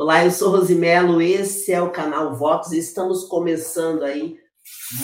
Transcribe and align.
Olá, 0.00 0.24
eu 0.24 0.30
sou 0.30 0.52
Rosimelo, 0.52 1.20
esse 1.20 1.72
é 1.72 1.82
o 1.82 1.90
canal 1.90 2.32
Votos 2.36 2.70
e 2.70 2.78
estamos 2.78 3.24
começando 3.24 4.04
aí 4.04 4.38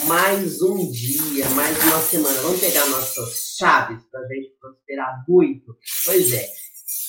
mais 0.07 0.61
um 0.61 0.89
dia, 0.89 1.49
mais 1.49 1.77
uma 1.83 1.99
semana. 1.99 2.39
Vamos 2.39 2.61
pegar 2.61 2.87
nossas 2.87 3.57
chaves 3.57 4.01
para 4.09 4.21
a 4.21 4.27
gente 4.27 4.55
prosperar 4.57 5.25
muito? 5.27 5.77
Pois 6.05 6.31
é, 6.31 6.47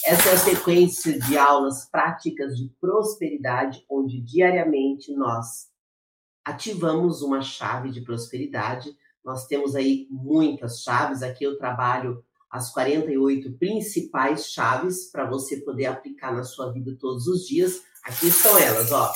essa 0.05 0.31
é 0.31 0.33
a 0.33 0.37
sequência 0.37 1.17
de 1.17 1.39
aulas 1.39 1.89
práticas 1.89 2.57
de 2.57 2.69
prosperidade, 2.81 3.87
onde 3.89 4.21
diariamente 4.21 5.15
nós 5.15 5.69
ativamos 6.45 7.23
uma 7.23 7.41
chave 7.41 7.93
de 7.93 8.01
prosperidade. 8.01 8.97
Nós 9.25 9.47
temos 9.47 9.77
aí 9.77 10.09
muitas 10.11 10.83
chaves, 10.83 11.23
aqui 11.23 11.45
eu 11.45 11.57
trabalho 11.57 12.26
as 12.51 12.73
48 12.73 13.53
principais 13.59 14.47
chaves 14.47 15.11
para 15.11 15.29
você 15.29 15.59
poder 15.59 15.87
aplicar 15.87 16.35
na 16.35 16.45
sua 16.45 16.73
vida 16.73 16.97
todos 16.99 17.27
os 17.27 17.47
dias. 17.47 17.83
Aqui 18.05 18.29
estão 18.29 18.57
elas, 18.59 18.93
ó. 18.93 19.13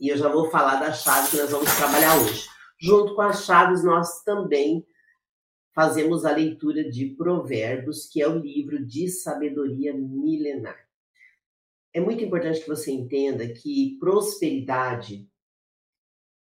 E 0.00 0.08
eu 0.08 0.16
já 0.16 0.28
vou 0.28 0.50
falar 0.50 0.76
da 0.76 0.92
chave 0.92 1.30
que 1.30 1.36
nós 1.36 1.50
vamos 1.50 1.74
trabalhar 1.76 2.18
hoje. 2.18 2.48
Junto 2.80 3.14
com 3.14 3.22
as 3.22 3.44
chaves, 3.44 3.84
nós 3.84 4.22
também 4.22 4.84
fazemos 5.74 6.24
a 6.24 6.32
leitura 6.32 6.90
de 6.90 7.06
Provérbios, 7.16 8.06
que 8.06 8.20
é 8.20 8.28
o 8.28 8.38
livro 8.38 8.84
de 8.84 9.08
sabedoria 9.08 9.94
milenar. 9.94 10.78
É 11.92 12.00
muito 12.00 12.24
importante 12.24 12.60
que 12.60 12.68
você 12.68 12.90
entenda 12.90 13.46
que 13.48 13.96
prosperidade 13.98 15.28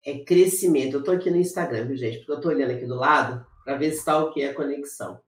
é 0.04 0.20
crescimento. 0.20 0.96
Eu 0.96 1.00
estou 1.00 1.14
aqui 1.14 1.30
no 1.30 1.38
Instagram, 1.38 1.88
viu, 1.88 1.98
gente? 1.98 2.18
Porque 2.20 2.32
eu 2.32 2.38
estou 2.38 2.52
olhando 2.52 2.72
aqui 2.72 2.86
do 2.86 2.96
lado 2.96 3.46
para 3.64 3.78
ver 3.78 3.92
se 3.92 4.00
está 4.00 4.18
o 4.24 4.32
que 4.32 4.44
a 4.44 4.54
conexão. 4.54 5.22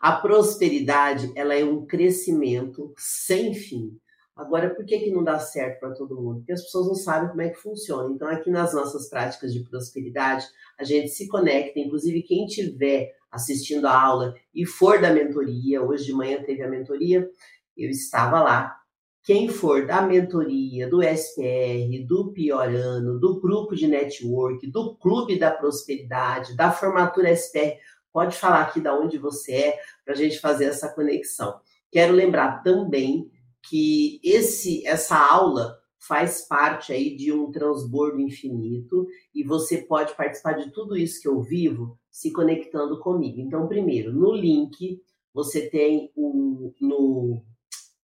A 0.00 0.12
prosperidade, 0.12 1.32
ela 1.34 1.54
é 1.54 1.64
um 1.64 1.84
crescimento 1.84 2.92
sem 2.96 3.54
fim. 3.54 3.98
Agora, 4.36 4.72
por 4.72 4.84
que, 4.84 5.00
que 5.00 5.10
não 5.10 5.24
dá 5.24 5.40
certo 5.40 5.80
para 5.80 5.94
todo 5.94 6.20
mundo? 6.20 6.38
Porque 6.38 6.52
as 6.52 6.62
pessoas 6.62 6.86
não 6.86 6.94
sabem 6.94 7.28
como 7.28 7.42
é 7.42 7.48
que 7.48 7.60
funciona. 7.60 8.14
Então, 8.14 8.28
aqui 8.28 8.50
nas 8.50 8.72
nossas 8.72 9.10
práticas 9.10 9.52
de 9.52 9.64
prosperidade, 9.64 10.46
a 10.78 10.84
gente 10.84 11.08
se 11.08 11.26
conecta. 11.26 11.80
Inclusive, 11.80 12.22
quem 12.22 12.46
estiver 12.46 13.12
assistindo 13.32 13.86
a 13.86 14.00
aula 14.00 14.34
e 14.54 14.64
for 14.64 15.00
da 15.00 15.12
mentoria, 15.12 15.82
hoje 15.82 16.04
de 16.04 16.12
manhã 16.12 16.40
teve 16.44 16.62
a 16.62 16.68
mentoria, 16.68 17.28
eu 17.76 17.90
estava 17.90 18.40
lá. 18.40 18.76
Quem 19.24 19.48
for 19.48 19.84
da 19.84 20.00
mentoria, 20.00 20.88
do 20.88 21.02
SPR, 21.02 22.06
do 22.06 22.32
Piorano, 22.32 23.18
do 23.18 23.40
grupo 23.40 23.74
de 23.74 23.88
network, 23.88 24.66
do 24.70 24.96
Clube 24.96 25.38
da 25.38 25.50
Prosperidade, 25.50 26.56
da 26.56 26.70
formatura 26.70 27.32
SPR, 27.32 27.76
Pode 28.12 28.36
falar 28.36 28.62
aqui 28.62 28.80
de 28.80 28.88
onde 28.88 29.18
você 29.18 29.52
é 29.52 29.78
para 30.04 30.14
a 30.14 30.16
gente 30.16 30.38
fazer 30.38 30.66
essa 30.66 30.88
conexão. 30.92 31.60
Quero 31.90 32.12
lembrar 32.12 32.62
também 32.62 33.30
que 33.62 34.20
esse 34.22 34.86
essa 34.86 35.16
aula 35.16 35.78
faz 35.98 36.42
parte 36.46 36.92
aí 36.92 37.16
de 37.16 37.32
um 37.32 37.50
transbordo 37.50 38.20
infinito 38.20 39.06
e 39.34 39.42
você 39.42 39.78
pode 39.78 40.14
participar 40.14 40.54
de 40.54 40.70
tudo 40.70 40.96
isso 40.96 41.20
que 41.20 41.28
eu 41.28 41.42
vivo 41.42 41.98
se 42.10 42.32
conectando 42.32 42.98
comigo. 43.00 43.40
Então, 43.40 43.68
primeiro, 43.68 44.12
no 44.12 44.32
link 44.32 45.02
você 45.34 45.68
tem 45.68 46.10
o 46.16 46.72
no 46.80 47.42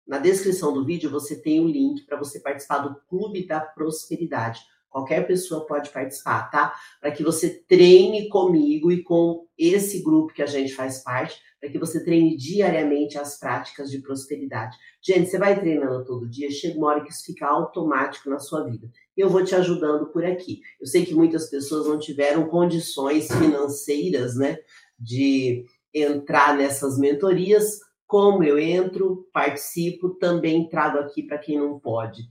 na 0.07 0.19
descrição 0.19 0.73
do 0.73 0.85
vídeo 0.85 1.11
você 1.11 1.41
tem 1.41 1.61
o 1.61 1.69
link 1.69 2.05
para 2.05 2.19
você 2.19 2.41
participar 2.41 2.79
do 2.79 3.01
Clube 3.09 3.47
da 3.47 3.61
Prosperidade. 3.61 4.61
Qualquer 4.95 5.27
pessoa 5.27 5.67
pode 5.67 5.91
participar, 5.91 6.49
tá? 6.53 6.73
Para 7.01 7.11
que 7.11 7.25
você 7.25 7.51
treine 7.67 8.29
comigo 8.29 8.93
e 8.93 9.03
com 9.03 9.45
esse 9.59 10.01
grupo 10.05 10.33
que 10.33 10.41
a 10.41 10.47
gente 10.47 10.73
faz 10.73 11.03
parte, 11.03 11.37
para 11.61 11.69
que 11.69 11.81
você 11.81 12.05
treine 12.05 12.37
diariamente 12.37 13.19
as 13.19 13.37
práticas 13.37 13.91
de 13.91 13.99
prosperidade. 13.99 14.77
Gente, 15.03 15.29
você 15.29 15.37
vai 15.37 15.59
treinando 15.59 16.05
todo 16.05 16.31
dia, 16.31 16.49
chega 16.49 16.79
uma 16.79 16.87
hora 16.87 17.03
que 17.03 17.11
isso 17.11 17.25
fica 17.25 17.45
automático 17.45 18.31
na 18.31 18.39
sua 18.39 18.63
vida. 18.63 18.89
Eu 19.17 19.29
vou 19.29 19.43
te 19.43 19.57
ajudando 19.57 20.07
por 20.13 20.25
aqui. 20.25 20.61
Eu 20.81 20.87
sei 20.87 21.05
que 21.05 21.13
muitas 21.13 21.51
pessoas 21.51 21.89
não 21.89 21.99
tiveram 21.99 22.47
condições 22.47 23.27
financeiras, 23.27 24.37
né, 24.37 24.59
de 24.97 25.65
entrar 25.93 26.57
nessas 26.57 26.97
mentorias. 26.97 27.81
Como 28.07 28.45
eu 28.45 28.61
entro, 28.61 29.29
participo, 29.33 30.11
também 30.11 30.69
trago 30.69 30.99
aqui 30.99 31.25
para 31.25 31.39
quem 31.39 31.59
não 31.59 31.81
pode. 31.81 32.23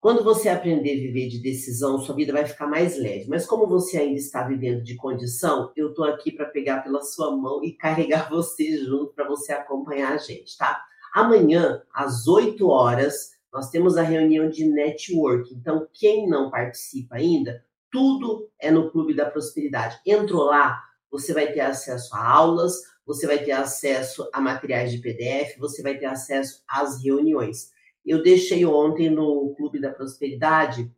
Quando 0.00 0.22
você 0.22 0.48
aprender 0.48 0.92
a 0.92 1.02
viver 1.02 1.28
de 1.28 1.40
decisão, 1.40 1.98
sua 1.98 2.14
vida 2.14 2.32
vai 2.32 2.46
ficar 2.46 2.66
mais 2.66 2.98
leve. 2.98 3.26
Mas 3.28 3.46
como 3.46 3.66
você 3.66 3.98
ainda 3.98 4.18
está 4.18 4.46
vivendo 4.46 4.82
de 4.82 4.94
condição, 4.94 5.72
eu 5.74 5.90
estou 5.90 6.04
aqui 6.04 6.30
para 6.30 6.46
pegar 6.46 6.82
pela 6.82 7.02
sua 7.02 7.34
mão 7.34 7.64
e 7.64 7.72
carregar 7.72 8.28
você 8.30 8.78
junto 8.84 9.12
para 9.14 9.26
você 9.26 9.52
acompanhar 9.52 10.12
a 10.12 10.18
gente, 10.18 10.56
tá? 10.56 10.84
Amanhã, 11.14 11.82
às 11.94 12.28
8 12.28 12.68
horas, 12.68 13.30
nós 13.52 13.70
temos 13.70 13.96
a 13.96 14.02
reunião 14.02 14.50
de 14.50 14.68
network. 14.68 15.52
Então, 15.54 15.88
quem 15.94 16.28
não 16.28 16.50
participa 16.50 17.16
ainda, 17.16 17.64
tudo 17.90 18.50
é 18.60 18.70
no 18.70 18.90
Clube 18.90 19.14
da 19.14 19.24
Prosperidade. 19.24 19.98
Entrou 20.04 20.44
lá, 20.44 20.78
você 21.10 21.32
vai 21.32 21.50
ter 21.52 21.60
acesso 21.60 22.14
a 22.14 22.30
aulas, 22.30 22.74
você 23.06 23.26
vai 23.26 23.38
ter 23.38 23.52
acesso 23.52 24.28
a 24.32 24.40
materiais 24.40 24.92
de 24.92 24.98
PDF, 24.98 25.56
você 25.58 25.82
vai 25.82 25.96
ter 25.96 26.06
acesso 26.06 26.62
às 26.68 27.02
reuniões. 27.02 27.70
Eu 28.06 28.22
deixei 28.22 28.64
ontem 28.64 29.10
no 29.10 29.54
Clube 29.56 29.80
da 29.80 29.90
Prosperidade 29.90 30.90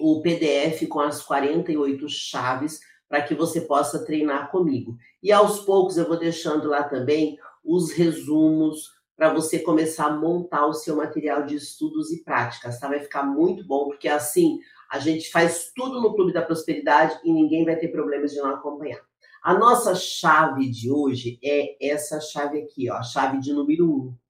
o 0.00 0.20
PDF 0.20 0.86
com 0.88 1.00
as 1.00 1.22
48 1.22 2.08
chaves 2.08 2.80
para 3.08 3.22
que 3.22 3.34
você 3.34 3.60
possa 3.60 4.04
treinar 4.04 4.50
comigo. 4.50 4.96
E 5.22 5.30
aos 5.30 5.60
poucos 5.60 5.96
eu 5.96 6.06
vou 6.06 6.18
deixando 6.18 6.68
lá 6.68 6.82
também 6.82 7.38
os 7.64 7.92
resumos 7.92 8.90
para 9.16 9.32
você 9.32 9.58
começar 9.58 10.06
a 10.06 10.16
montar 10.16 10.66
o 10.66 10.74
seu 10.74 10.96
material 10.96 11.44
de 11.44 11.54
estudos 11.54 12.12
e 12.12 12.22
práticas, 12.22 12.78
tá? 12.78 12.88
Vai 12.88 13.00
ficar 13.00 13.22
muito 13.22 13.66
bom, 13.66 13.86
porque 13.86 14.08
assim 14.08 14.58
a 14.90 14.98
gente 14.98 15.30
faz 15.30 15.72
tudo 15.74 16.00
no 16.00 16.14
Clube 16.14 16.32
da 16.32 16.42
Prosperidade 16.42 17.18
e 17.24 17.32
ninguém 17.32 17.64
vai 17.64 17.76
ter 17.76 17.88
problemas 17.88 18.32
de 18.32 18.38
não 18.38 18.50
acompanhar. 18.50 19.00
A 19.42 19.54
nossa 19.54 19.94
chave 19.94 20.68
de 20.68 20.90
hoje 20.90 21.38
é 21.42 21.76
essa 21.80 22.20
chave 22.20 22.60
aqui, 22.60 22.90
ó, 22.90 22.94
a 22.96 23.02
chave 23.02 23.38
de 23.38 23.52
número 23.52 23.88
1. 23.88 24.25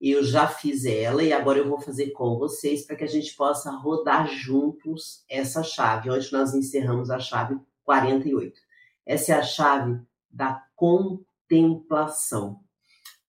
Eu 0.00 0.24
já 0.24 0.48
fiz 0.48 0.86
ela 0.86 1.22
e 1.22 1.30
agora 1.30 1.58
eu 1.58 1.68
vou 1.68 1.78
fazer 1.78 2.10
com 2.12 2.38
vocês 2.38 2.86
para 2.86 2.96
que 2.96 3.04
a 3.04 3.08
gente 3.08 3.36
possa 3.36 3.70
rodar 3.70 4.26
juntos 4.28 5.24
essa 5.28 5.62
chave. 5.62 6.10
Hoje 6.10 6.32
nós 6.32 6.54
encerramos 6.54 7.10
a 7.10 7.18
chave 7.18 7.58
48. 7.84 8.58
Essa 9.04 9.32
é 9.32 9.34
a 9.36 9.42
chave 9.42 10.00
da 10.30 10.62
contemplação. 10.74 12.60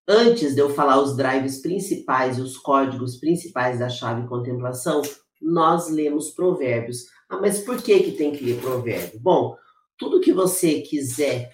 Antes 0.08 0.56
de 0.56 0.62
eu 0.62 0.70
falar 0.74 1.02
os 1.02 1.18
drives 1.18 1.62
principais 1.62 2.38
e 2.38 2.42
os 2.42 2.58
códigos 2.58 3.18
principais 3.18 3.80
da 3.80 3.90
chave 3.90 4.28
contemplação, 4.28 5.02
nós 5.42 5.90
lemos 5.90 6.32
provérbios. 6.32 7.08
Ah, 7.28 7.38
mas 7.38 7.60
por 7.60 7.82
que 7.82 8.00
que 8.00 8.12
tem 8.12 8.32
que 8.32 8.46
ler 8.46 8.62
provérbio? 8.62 9.20
Bom, 9.20 9.58
tudo 9.98 10.22
que 10.22 10.32
você 10.32 10.82
quiser 10.82 11.52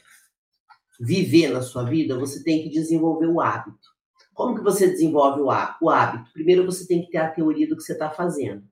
viver 0.99 1.49
na 1.49 1.61
sua 1.61 1.83
vida, 1.83 2.17
você 2.17 2.43
tem 2.43 2.63
que 2.63 2.69
desenvolver 2.69 3.27
o 3.27 3.41
hábito. 3.41 3.96
Como 4.37 4.53
que 4.53 4.61
você 4.61 4.87
desenvolve 4.87 5.41
o 5.41 5.89
hábito? 5.89 6.31
Primeiro 6.31 6.63
você 6.63 6.85
tem 6.85 7.01
que 7.01 7.09
ter 7.09 7.17
a 7.17 7.31
teoria 7.31 7.67
do 7.67 7.75
que 7.75 7.81
você 7.81 7.93
está 7.93 8.11
fazendo. 8.11 8.63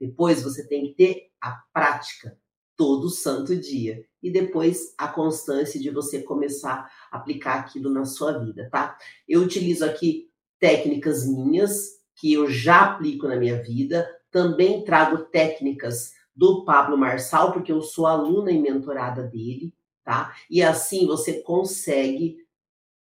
Depois 0.00 0.42
você 0.42 0.66
tem 0.66 0.86
que 0.86 0.94
ter 0.94 1.26
a 1.38 1.60
prática 1.74 2.38
todo 2.74 3.10
santo 3.10 3.54
dia. 3.54 4.02
E 4.22 4.30
depois 4.30 4.94
a 4.96 5.06
constância 5.08 5.78
de 5.78 5.90
você 5.90 6.22
começar 6.22 6.90
a 7.12 7.18
aplicar 7.18 7.56
aquilo 7.56 7.90
na 7.90 8.06
sua 8.06 8.38
vida, 8.38 8.70
tá? 8.72 8.96
Eu 9.28 9.42
utilizo 9.42 9.84
aqui 9.84 10.30
técnicas 10.58 11.28
minhas 11.28 11.98
que 12.16 12.32
eu 12.32 12.50
já 12.50 12.92
aplico 12.92 13.28
na 13.28 13.36
minha 13.36 13.62
vida. 13.62 14.08
Também 14.30 14.84
trago 14.84 15.18
técnicas 15.24 16.12
do 16.34 16.64
Pablo 16.64 16.96
Marçal, 16.96 17.52
porque 17.52 17.70
eu 17.70 17.82
sou 17.82 18.06
aluna 18.06 18.50
e 18.52 18.58
mentorada 18.58 19.24
dele, 19.24 19.74
tá? 20.02 20.34
E 20.48 20.62
assim 20.62 21.06
você 21.06 21.42
consegue 21.42 22.38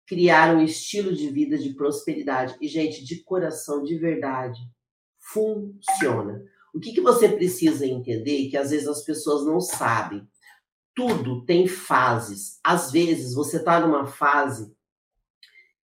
criar 0.06 0.54
um 0.54 0.62
estilo 0.62 1.14
de 1.14 1.30
vida 1.30 1.56
de 1.58 1.74
prosperidade. 1.74 2.56
E, 2.60 2.68
gente, 2.68 3.04
de 3.04 3.22
coração, 3.22 3.82
de 3.82 3.96
verdade, 3.96 4.60
funciona. 5.18 6.42
O 6.74 6.80
que, 6.80 6.92
que 6.92 7.00
você 7.00 7.28
precisa 7.28 7.86
entender 7.86 8.48
que 8.48 8.56
às 8.56 8.70
vezes 8.70 8.88
as 8.88 9.04
pessoas 9.04 9.46
não 9.46 9.60
sabem? 9.60 10.26
Tudo 10.94 11.44
tem 11.44 11.66
fases. 11.66 12.58
Às 12.62 12.90
vezes 12.90 13.34
você 13.34 13.58
está 13.58 13.80
numa 13.80 14.06
fase 14.06 14.74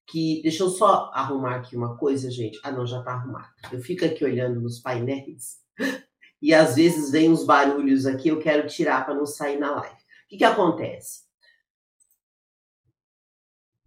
que. 0.06 0.40
Deixa 0.42 0.62
eu 0.62 0.70
só 0.70 1.10
arrumar 1.14 1.56
aqui 1.56 1.76
uma 1.76 1.96
coisa, 1.96 2.30
gente. 2.30 2.60
Ah, 2.62 2.70
não, 2.70 2.86
já 2.86 2.98
está 2.98 3.12
arrumado. 3.12 3.50
Eu 3.72 3.80
fico 3.80 4.04
aqui 4.04 4.24
olhando 4.24 4.60
nos 4.60 4.80
painéis 4.80 5.58
e 6.40 6.52
às 6.52 6.76
vezes 6.76 7.10
vem 7.10 7.30
uns 7.30 7.44
barulhos 7.44 8.06
aqui, 8.06 8.28
eu 8.28 8.38
quero 8.38 8.68
tirar 8.68 9.04
para 9.04 9.14
não 9.14 9.26
sair 9.26 9.58
na 9.58 9.70
live. 9.72 9.94
O 9.94 10.28
que, 10.28 10.38
que 10.38 10.44
acontece? 10.44 11.22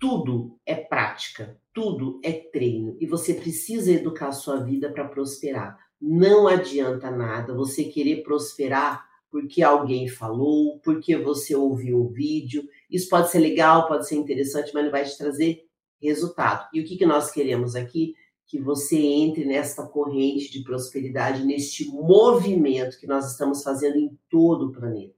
Tudo 0.07 0.59
é 0.67 0.75
prática, 0.75 1.59
tudo 1.73 2.21
é 2.23 2.31
treino 2.31 2.95
e 3.01 3.07
você 3.07 3.33
precisa 3.33 3.91
educar 3.91 4.27
a 4.27 4.33
sua 4.33 4.57
vida 4.57 4.91
para 4.91 5.07
prosperar. 5.07 5.79
Não 5.99 6.47
adianta 6.47 7.09
nada 7.09 7.55
você 7.55 7.85
querer 7.85 8.21
prosperar 8.21 9.03
porque 9.31 9.63
alguém 9.63 10.07
falou, 10.07 10.79
porque 10.83 11.17
você 11.17 11.55
ouviu 11.55 12.01
o 12.01 12.09
vídeo. 12.09 12.69
Isso 12.87 13.09
pode 13.09 13.31
ser 13.31 13.39
legal, 13.39 13.87
pode 13.87 14.07
ser 14.07 14.13
interessante, 14.13 14.69
mas 14.75 14.83
não 14.83 14.91
vai 14.91 15.05
te 15.05 15.17
trazer 15.17 15.65
resultado. 15.99 16.69
E 16.71 16.81
o 16.81 16.85
que, 16.85 16.97
que 16.97 17.05
nós 17.07 17.31
queremos 17.31 17.75
aqui? 17.75 18.13
que 18.47 18.59
você 18.59 18.95
entre 18.95 19.43
nesta 19.43 19.87
corrente 19.87 20.51
de 20.51 20.63
prosperidade, 20.63 21.43
neste 21.43 21.87
movimento 21.89 22.99
que 22.99 23.07
nós 23.07 23.31
estamos 23.31 23.63
fazendo 23.63 23.97
em 23.97 24.15
todo 24.29 24.67
o 24.67 24.71
planeta. 24.71 25.14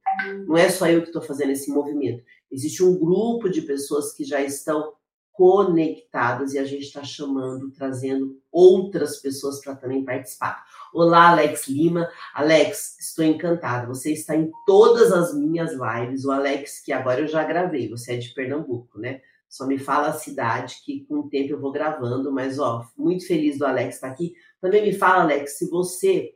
Não 0.47 0.57
é 0.57 0.69
só 0.69 0.87
eu 0.87 1.01
que 1.01 1.07
estou 1.07 1.21
fazendo 1.21 1.51
esse 1.51 1.71
movimento. 1.71 2.23
Existe 2.51 2.83
um 2.83 2.97
grupo 2.97 3.49
de 3.49 3.61
pessoas 3.61 4.13
que 4.13 4.23
já 4.23 4.41
estão 4.41 4.93
conectadas 5.37 6.53
e 6.53 6.59
a 6.59 6.65
gente 6.65 6.85
está 6.85 7.03
chamando, 7.03 7.69
trazendo 7.69 8.41
outras 8.51 9.17
pessoas 9.17 9.61
para 9.61 9.75
também 9.75 10.03
participar. 10.03 10.65
Olá, 10.91 11.29
Alex 11.29 11.67
Lima. 11.67 12.09
Alex, 12.33 12.97
estou 12.99 13.23
encantada. 13.23 13.85
Você 13.85 14.11
está 14.11 14.35
em 14.35 14.49
todas 14.65 15.11
as 15.11 15.35
minhas 15.35 15.73
lives. 15.73 16.25
O 16.25 16.31
Alex, 16.31 16.81
que 16.83 16.91
agora 16.91 17.21
eu 17.21 17.27
já 17.27 17.43
gravei, 17.43 17.87
você 17.87 18.13
é 18.13 18.17
de 18.17 18.33
Pernambuco, 18.33 18.99
né? 18.99 19.21
Só 19.47 19.67
me 19.67 19.77
fala 19.77 20.07
a 20.07 20.13
cidade 20.13 20.81
que 20.83 21.05
com 21.05 21.19
o 21.19 21.29
tempo 21.29 21.53
eu 21.53 21.59
vou 21.59 21.71
gravando, 21.71 22.31
mas 22.31 22.57
ó, 22.59 22.85
muito 22.97 23.25
feliz 23.25 23.57
do 23.57 23.65
Alex 23.65 23.95
estar 23.95 24.07
aqui. 24.07 24.33
Também 24.59 24.81
me 24.81 24.93
fala, 24.93 25.21
Alex, 25.21 25.57
se 25.57 25.69
você 25.69 26.33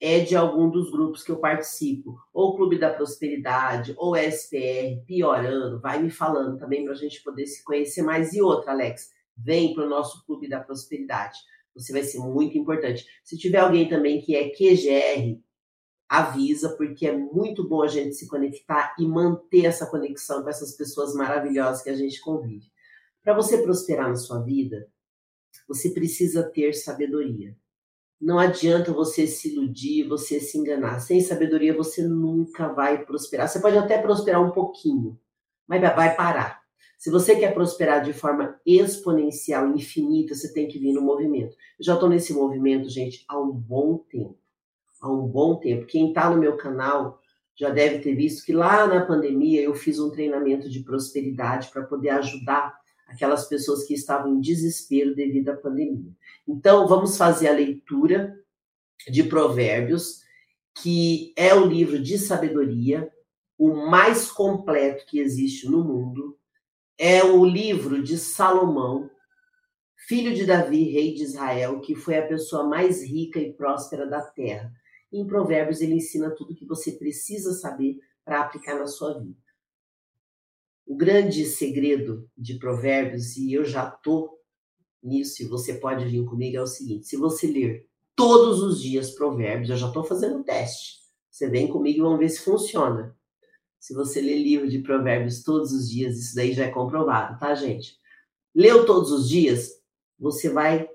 é 0.00 0.20
de 0.20 0.36
algum 0.36 0.70
dos 0.70 0.90
grupos 0.90 1.24
que 1.24 1.30
eu 1.30 1.38
participo, 1.38 2.16
ou 2.32 2.56
Clube 2.56 2.78
da 2.78 2.92
Prosperidade, 2.92 3.94
ou 3.96 4.16
SPR, 4.16 5.02
piorando, 5.04 5.80
vai 5.80 6.00
me 6.00 6.10
falando 6.10 6.56
também 6.56 6.84
para 6.84 6.92
a 6.92 6.96
gente 6.96 7.22
poder 7.22 7.46
se 7.46 7.64
conhecer 7.64 8.02
mais. 8.02 8.32
E 8.32 8.40
outra, 8.40 8.72
Alex, 8.72 9.10
vem 9.36 9.74
para 9.74 9.84
o 9.84 9.88
nosso 9.88 10.24
Clube 10.24 10.48
da 10.48 10.60
Prosperidade. 10.60 11.38
Você 11.74 11.92
vai 11.92 12.02
ser 12.02 12.18
muito 12.18 12.56
importante. 12.56 13.06
Se 13.24 13.36
tiver 13.36 13.58
alguém 13.58 13.88
também 13.88 14.20
que 14.20 14.34
é 14.36 14.50
QGR, 14.50 15.40
avisa, 16.08 16.76
porque 16.76 17.06
é 17.06 17.16
muito 17.16 17.68
bom 17.68 17.82
a 17.82 17.88
gente 17.88 18.14
se 18.14 18.26
conectar 18.26 18.94
e 18.98 19.06
manter 19.06 19.66
essa 19.66 19.86
conexão 19.86 20.42
com 20.42 20.48
essas 20.48 20.72
pessoas 20.72 21.14
maravilhosas 21.14 21.82
que 21.82 21.90
a 21.90 21.96
gente 21.96 22.20
convive. 22.20 22.70
Para 23.22 23.34
você 23.34 23.58
prosperar 23.62 24.08
na 24.08 24.16
sua 24.16 24.40
vida, 24.40 24.88
você 25.66 25.90
precisa 25.90 26.42
ter 26.42 26.72
sabedoria. 26.72 27.54
Não 28.20 28.38
adianta 28.38 28.92
você 28.92 29.26
se 29.26 29.52
iludir, 29.52 30.08
você 30.08 30.40
se 30.40 30.58
enganar. 30.58 30.98
Sem 31.00 31.20
sabedoria 31.20 31.76
você 31.76 32.02
nunca 32.02 32.68
vai 32.68 33.04
prosperar. 33.04 33.48
Você 33.48 33.60
pode 33.60 33.78
até 33.78 33.98
prosperar 33.98 34.42
um 34.42 34.50
pouquinho, 34.50 35.18
mas 35.66 35.80
vai 35.80 36.16
parar. 36.16 36.60
Se 36.98 37.10
você 37.10 37.36
quer 37.36 37.54
prosperar 37.54 38.02
de 38.02 38.12
forma 38.12 38.60
exponencial, 38.66 39.68
infinita, 39.68 40.34
você 40.34 40.52
tem 40.52 40.66
que 40.66 40.80
vir 40.80 40.92
no 40.92 41.00
movimento. 41.00 41.56
Eu 41.78 41.84
já 41.84 41.94
estou 41.94 42.08
nesse 42.08 42.34
movimento, 42.34 42.88
gente, 42.88 43.24
há 43.28 43.38
um 43.38 43.52
bom 43.52 43.98
tempo. 43.98 44.36
Há 45.00 45.08
um 45.08 45.24
bom 45.24 45.60
tempo. 45.60 45.86
Quem 45.86 46.08
está 46.08 46.28
no 46.28 46.40
meu 46.40 46.56
canal 46.56 47.20
já 47.54 47.70
deve 47.70 48.00
ter 48.00 48.16
visto 48.16 48.44
que 48.44 48.52
lá 48.52 48.84
na 48.88 49.06
pandemia 49.06 49.62
eu 49.62 49.76
fiz 49.76 50.00
um 50.00 50.10
treinamento 50.10 50.68
de 50.68 50.80
prosperidade 50.80 51.68
para 51.72 51.84
poder 51.84 52.10
ajudar 52.10 52.77
aquelas 53.08 53.48
pessoas 53.48 53.84
que 53.84 53.94
estavam 53.94 54.34
em 54.34 54.40
desespero 54.40 55.14
devido 55.14 55.48
à 55.48 55.56
pandemia. 55.56 56.12
Então, 56.46 56.86
vamos 56.86 57.16
fazer 57.16 57.48
a 57.48 57.54
leitura 57.54 58.38
de 59.08 59.24
Provérbios, 59.24 60.22
que 60.80 61.32
é 61.34 61.54
o 61.54 61.66
livro 61.66 61.98
de 61.98 62.18
sabedoria, 62.18 63.10
o 63.58 63.74
mais 63.90 64.30
completo 64.30 65.06
que 65.06 65.18
existe 65.18 65.66
no 65.68 65.82
mundo. 65.82 66.38
É 66.98 67.24
o 67.24 67.44
livro 67.44 68.02
de 68.02 68.18
Salomão, 68.18 69.10
filho 69.96 70.34
de 70.34 70.44
Davi, 70.44 70.84
rei 70.84 71.14
de 71.14 71.22
Israel, 71.22 71.80
que 71.80 71.94
foi 71.94 72.18
a 72.18 72.26
pessoa 72.26 72.64
mais 72.64 73.02
rica 73.02 73.40
e 73.40 73.52
próspera 73.52 74.06
da 74.06 74.20
terra. 74.20 74.70
Em 75.10 75.26
Provérbios, 75.26 75.80
ele 75.80 75.94
ensina 75.94 76.30
tudo 76.30 76.54
que 76.54 76.66
você 76.66 76.92
precisa 76.92 77.52
saber 77.52 77.98
para 78.24 78.42
aplicar 78.42 78.78
na 78.78 78.86
sua 78.86 79.18
vida. 79.18 79.47
O 80.88 80.96
grande 80.96 81.44
segredo 81.44 82.26
de 82.34 82.54
Provérbios, 82.54 83.36
e 83.36 83.52
eu 83.52 83.62
já 83.62 83.86
estou 83.86 84.40
nisso, 85.02 85.42
e 85.42 85.46
você 85.46 85.74
pode 85.74 86.06
vir 86.06 86.24
comigo, 86.24 86.56
é 86.56 86.62
o 86.62 86.66
seguinte: 86.66 87.06
se 87.06 87.14
você 87.14 87.46
ler 87.46 87.86
todos 88.16 88.62
os 88.62 88.80
dias 88.80 89.10
Provérbios, 89.10 89.68
eu 89.68 89.76
já 89.76 89.88
estou 89.88 90.02
fazendo 90.02 90.40
o 90.40 90.42
teste. 90.42 91.00
Você 91.30 91.46
vem 91.46 91.68
comigo 91.68 91.98
e 91.98 92.00
vamos 92.00 92.18
ver 92.18 92.30
se 92.30 92.40
funciona. 92.40 93.14
Se 93.78 93.92
você 93.92 94.22
ler 94.22 94.38
livro 94.38 94.66
de 94.66 94.78
Provérbios 94.78 95.42
todos 95.42 95.72
os 95.72 95.90
dias, 95.90 96.18
isso 96.18 96.34
daí 96.34 96.54
já 96.54 96.64
é 96.64 96.70
comprovado, 96.70 97.38
tá, 97.38 97.54
gente? 97.54 97.98
Leu 98.54 98.86
todos 98.86 99.12
os 99.12 99.28
dias, 99.28 99.70
você 100.18 100.48
vai 100.48 100.88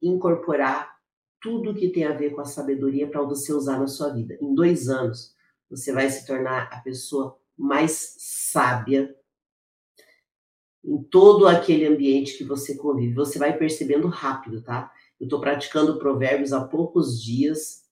incorporar 0.00 0.90
tudo 1.38 1.74
que 1.74 1.90
tem 1.90 2.04
a 2.04 2.14
ver 2.14 2.30
com 2.30 2.40
a 2.40 2.46
sabedoria 2.46 3.06
para 3.06 3.20
você 3.20 3.52
usar 3.52 3.78
na 3.78 3.88
sua 3.88 4.08
vida. 4.08 4.38
Em 4.40 4.54
dois 4.54 4.88
anos, 4.88 5.34
você 5.68 5.92
vai 5.92 6.08
se 6.08 6.26
tornar 6.26 6.70
a 6.72 6.80
pessoa 6.80 7.38
mais 7.58 8.14
sábia 8.18 9.14
em 10.84 11.02
todo 11.02 11.48
aquele 11.48 11.86
ambiente 11.86 12.36
que 12.36 12.44
você 12.44 12.76
convive. 12.76 13.14
Você 13.14 13.38
vai 13.38 13.56
percebendo 13.56 14.08
rápido, 14.08 14.62
tá? 14.62 14.92
Eu 15.18 15.24
estou 15.24 15.40
praticando 15.40 15.98
provérbios 15.98 16.52
há 16.52 16.62
poucos 16.64 17.22
dias, 17.22 17.84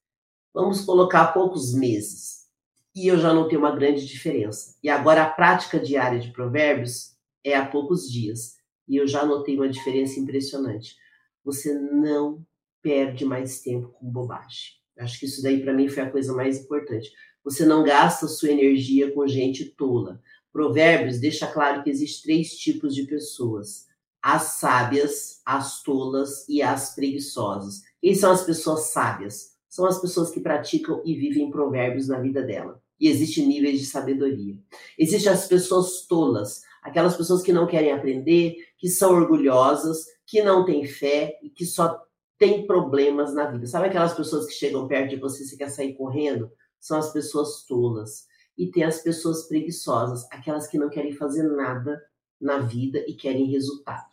vamos 0.53 0.83
colocar 0.83 1.33
poucos 1.33 1.73
meses, 1.73 2.47
e 2.95 3.07
eu 3.07 3.19
já 3.19 3.33
notei 3.33 3.57
uma 3.57 3.75
grande 3.75 4.07
diferença. 4.07 4.77
E 4.83 4.89
agora 4.89 5.23
a 5.23 5.31
prática 5.31 5.79
diária 5.79 6.21
de 6.21 6.31
provérbios 6.31 7.17
é 7.43 7.57
há 7.57 7.65
poucos 7.65 8.11
dias, 8.11 8.57
e 8.87 8.97
eu 8.97 9.07
já 9.07 9.25
notei 9.25 9.57
uma 9.57 9.69
diferença 9.69 10.21
impressionante. 10.21 10.97
Você 11.45 11.73
não 11.73 12.45
perde 12.83 13.25
mais 13.25 13.61
tempo 13.61 13.89
com 13.89 14.11
bobagem. 14.11 14.73
Acho 14.99 15.19
que 15.19 15.27
isso 15.27 15.43
daí 15.43 15.63
para 15.63 15.73
mim 15.73 15.89
foi 15.89 16.03
a 16.03 16.11
coisa 16.11 16.35
mais 16.35 16.59
importante. 16.59 17.11
Você 17.45 17.65
não 17.65 17.83
gasta 17.83 18.29
sua 18.29 18.51
energia 18.51 19.11
com 19.13 19.27
gente 19.27 19.65
tola. 19.65 20.21
Provérbios 20.53 21.19
deixa 21.19 21.47
claro 21.47 21.83
que 21.83 21.89
existem 21.89 22.35
três 22.35 22.57
tipos 22.59 22.95
de 22.95 23.05
pessoas: 23.05 23.87
as 24.21 24.43
sábias, 24.43 25.41
as 25.47 25.83
tolas 25.83 26.47
e 26.49 26.61
as 26.61 26.95
preguiçosas. 26.95 27.81
Quem 28.01 28.15
são 28.15 28.31
as 28.31 28.45
pessoas 28.45 28.93
sábias? 28.93 29.53
São 29.69 29.87
as 29.87 29.99
pessoas 29.99 30.31
que 30.31 30.41
praticam 30.41 31.01
e 31.05 31.15
vivem 31.15 31.51
provérbios 31.51 32.09
na 32.09 32.21
vida 32.21 32.43
dela. 32.43 32.83
E 33.01 33.09
existem 33.09 33.47
níveis 33.47 33.81
de 33.81 33.87
sabedoria. 33.87 34.55
Existem 34.99 35.33
as 35.33 35.47
pessoas 35.47 36.07
tolas, 36.07 36.63
aquelas 36.83 37.17
pessoas 37.17 37.43
que 37.43 37.53
não 37.53 37.67
querem 37.67 37.91
aprender, 37.91 38.57
que 38.77 38.89
são 38.89 39.15
orgulhosas, 39.15 40.05
que 40.27 40.43
não 40.43 40.65
têm 40.67 40.87
fé 40.87 41.39
e 41.43 41.49
que 41.49 41.65
só 41.65 41.99
têm 42.39 42.67
problemas 42.67 43.33
na 43.35 43.51
vida. 43.51 43.67
Sabe 43.67 43.87
aquelas 43.87 44.13
pessoas 44.13 44.47
que 44.47 44.53
chegam 44.53 44.87
perto 44.87 45.11
de 45.11 45.17
você 45.17 45.43
e 45.43 45.47
você 45.47 45.57
quer 45.57 45.71
sair 45.71 45.95
correndo? 45.95 46.53
São 46.79 46.99
as 46.99 47.13
pessoas 47.13 47.65
tolas 47.65 48.27
e 48.57 48.71
tem 48.71 48.85
as 48.85 49.01
pessoas 49.01 49.49
preguiçosas, 49.49 50.27
aquelas 50.31 50.67
que 50.67 50.79
não 50.79 50.89
querem 50.89 51.13
fazer 51.13 51.43
nada 51.45 52.03
na 52.41 52.59
vida 52.59 52.99
e 53.07 53.15
querem 53.15 53.47
resultado. 53.47 54.05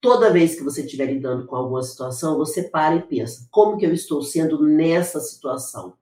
Toda 0.00 0.32
vez 0.32 0.54
que 0.54 0.62
você 0.62 0.82
estiver 0.82 1.06
lidando 1.06 1.46
com 1.46 1.56
alguma 1.56 1.82
situação, 1.82 2.36
você 2.36 2.64
para 2.64 2.96
e 2.96 3.02
pensa: 3.02 3.46
como 3.50 3.78
que 3.78 3.86
eu 3.86 3.92
estou 3.92 4.22
sendo 4.22 4.62
nessa 4.62 5.20
situação? 5.20 5.96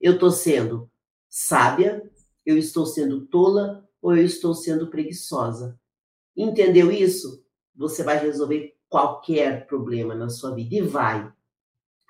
Eu 0.00 0.14
estou 0.14 0.30
sendo 0.30 0.90
sábia? 1.28 2.02
Eu 2.44 2.56
estou 2.56 2.86
sendo 2.86 3.26
tola? 3.26 3.88
Ou 4.00 4.16
eu 4.16 4.24
estou 4.24 4.54
sendo 4.54 4.88
preguiçosa? 4.88 5.78
Entendeu 6.36 6.90
isso? 6.90 7.44
Você 7.74 8.02
vai 8.02 8.18
resolver 8.18 8.74
qualquer 8.88 9.66
problema 9.66 10.14
na 10.14 10.28
sua 10.28 10.54
vida 10.54 10.76
e 10.76 10.80
vai. 10.80 11.30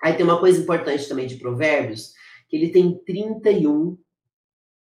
Aí 0.01 0.13
tem 0.13 0.25
uma 0.25 0.39
coisa 0.39 0.61
importante 0.61 1.07
também 1.07 1.27
de 1.27 1.35
Provérbios, 1.35 2.13
que 2.49 2.55
ele 2.55 2.69
tem 2.69 2.97
31 3.03 3.97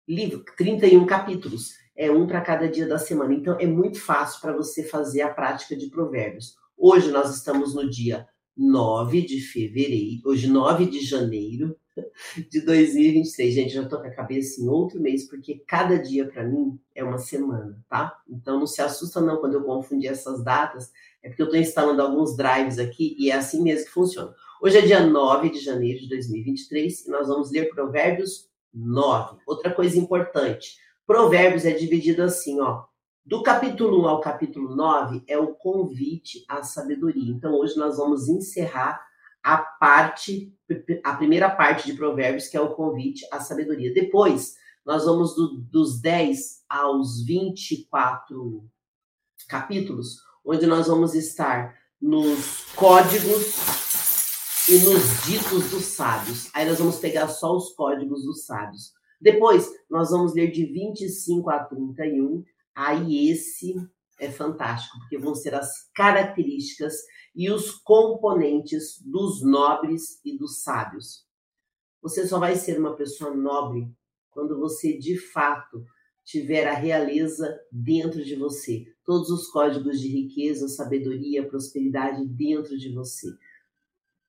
livro, 0.07 0.43
31 0.55 1.05
capítulos, 1.05 1.75
é 1.95 2.09
um 2.09 2.25
para 2.25 2.41
cada 2.41 2.69
dia 2.69 2.87
da 2.87 2.97
semana. 2.97 3.33
Então 3.33 3.57
é 3.59 3.65
muito 3.65 3.99
fácil 3.99 4.39
para 4.39 4.53
você 4.53 4.83
fazer 4.83 5.21
a 5.21 5.33
prática 5.33 5.75
de 5.75 5.87
provérbios. 5.87 6.55
Hoje 6.77 7.11
nós 7.11 7.35
estamos 7.35 7.75
no 7.75 7.89
dia 7.89 8.27
9 8.55 9.21
de 9.23 9.41
fevereiro, 9.41 10.21
hoje 10.25 10.47
9 10.47 10.85
de 10.85 11.01
janeiro 11.01 11.75
de 12.49 12.61
2023. 12.61 13.53
Gente, 13.53 13.73
já 13.73 13.87
tô 13.87 13.99
com 13.99 14.07
a 14.07 14.11
cabeça 14.11 14.61
em 14.61 14.67
outro 14.67 15.01
mês, 15.01 15.27
porque 15.27 15.63
cada 15.67 15.97
dia 15.97 16.27
para 16.27 16.43
mim 16.43 16.79
é 16.95 17.03
uma 17.03 17.17
semana, 17.17 17.83
tá? 17.89 18.15
Então 18.29 18.59
não 18.59 18.67
se 18.67 18.81
assusta 18.81 19.19
não 19.19 19.37
quando 19.37 19.55
eu 19.55 19.63
confundir 19.63 20.09
essas 20.09 20.43
datas, 20.43 20.91
é 21.21 21.29
porque 21.29 21.41
eu 21.41 21.47
estou 21.47 21.59
instalando 21.59 22.01
alguns 22.01 22.37
drives 22.37 22.79
aqui 22.79 23.15
e 23.19 23.29
é 23.31 23.35
assim 23.35 23.61
mesmo 23.61 23.87
que 23.87 23.91
funciona. 23.91 24.33
Hoje 24.61 24.77
é 24.77 24.81
dia 24.81 25.05
9 25.05 25.49
de 25.49 25.59
janeiro 25.59 25.99
de 25.99 26.09
2023 26.09 27.05
e 27.05 27.09
nós 27.09 27.27
vamos 27.27 27.51
ler 27.51 27.69
Provérbios 27.69 28.47
9. 28.77 29.37
Outra 29.45 29.73
coisa 29.73 29.97
importante, 29.97 30.77
Provérbios 31.05 31.65
é 31.65 31.71
dividido 31.71 32.21
assim, 32.21 32.59
ó. 32.59 32.85
Do 33.25 33.43
capítulo 33.43 34.03
1 34.03 34.07
ao 34.07 34.21
capítulo 34.21 34.75
9 34.75 35.23
é 35.27 35.37
o 35.37 35.53
convite 35.53 36.45
à 36.47 36.63
sabedoria. 36.63 37.33
Então 37.33 37.53
hoje 37.55 37.75
nós 37.77 37.97
vamos 37.97 38.29
encerrar 38.29 39.01
a 39.43 39.57
parte, 39.57 40.53
a 41.03 41.13
primeira 41.15 41.49
parte 41.49 41.85
de 41.85 41.97
Provérbios, 41.97 42.47
que 42.47 42.57
é 42.57 42.61
o 42.61 42.73
convite 42.73 43.25
à 43.31 43.39
sabedoria. 43.39 43.93
Depois, 43.93 44.55
nós 44.85 45.05
vamos 45.05 45.35
do, 45.35 45.57
dos 45.57 45.99
10 45.99 46.63
aos 46.69 47.23
24 47.25 48.65
capítulos, 49.47 50.17
onde 50.45 50.65
nós 50.65 50.87
vamos 50.87 51.13
estar 51.13 51.75
nos 52.01 52.65
códigos 52.75 53.86
e 54.69 54.79
nos 54.79 55.25
ditos 55.25 55.71
dos 55.71 55.85
sábios. 55.85 56.49
Aí 56.53 56.67
nós 56.67 56.77
vamos 56.77 56.97
pegar 56.97 57.29
só 57.29 57.55
os 57.55 57.73
códigos 57.73 58.23
dos 58.23 58.45
sábios. 58.45 58.91
Depois, 59.19 59.71
nós 59.89 60.09
vamos 60.11 60.33
ler 60.33 60.51
de 60.51 60.65
25 60.65 61.49
a 61.49 61.63
31. 61.63 62.43
Aí 62.75 63.29
esse 63.29 63.75
é 64.19 64.29
fantástico, 64.29 64.99
porque 64.99 65.17
vão 65.17 65.33
ser 65.33 65.55
as 65.55 65.89
características 65.95 66.95
e 67.33 67.49
os 67.49 67.71
componentes 67.71 69.01
dos 69.05 69.41
nobres 69.41 70.19
e 70.25 70.37
dos 70.37 70.61
sábios. 70.61 71.25
Você 72.01 72.27
só 72.27 72.37
vai 72.37 72.55
ser 72.57 72.77
uma 72.77 72.95
pessoa 72.95 73.33
nobre 73.33 73.89
quando 74.31 74.59
você 74.59 74.97
de 74.97 75.17
fato 75.17 75.85
tiver 76.25 76.67
a 76.67 76.73
realeza 76.73 77.57
dentro 77.71 78.21
de 78.21 78.35
você, 78.35 78.85
todos 79.05 79.29
os 79.29 79.47
códigos 79.47 80.01
de 80.01 80.09
riqueza, 80.09 80.67
sabedoria, 80.67 81.47
prosperidade 81.47 82.27
dentro 82.27 82.77
de 82.77 82.93
você. 82.93 83.29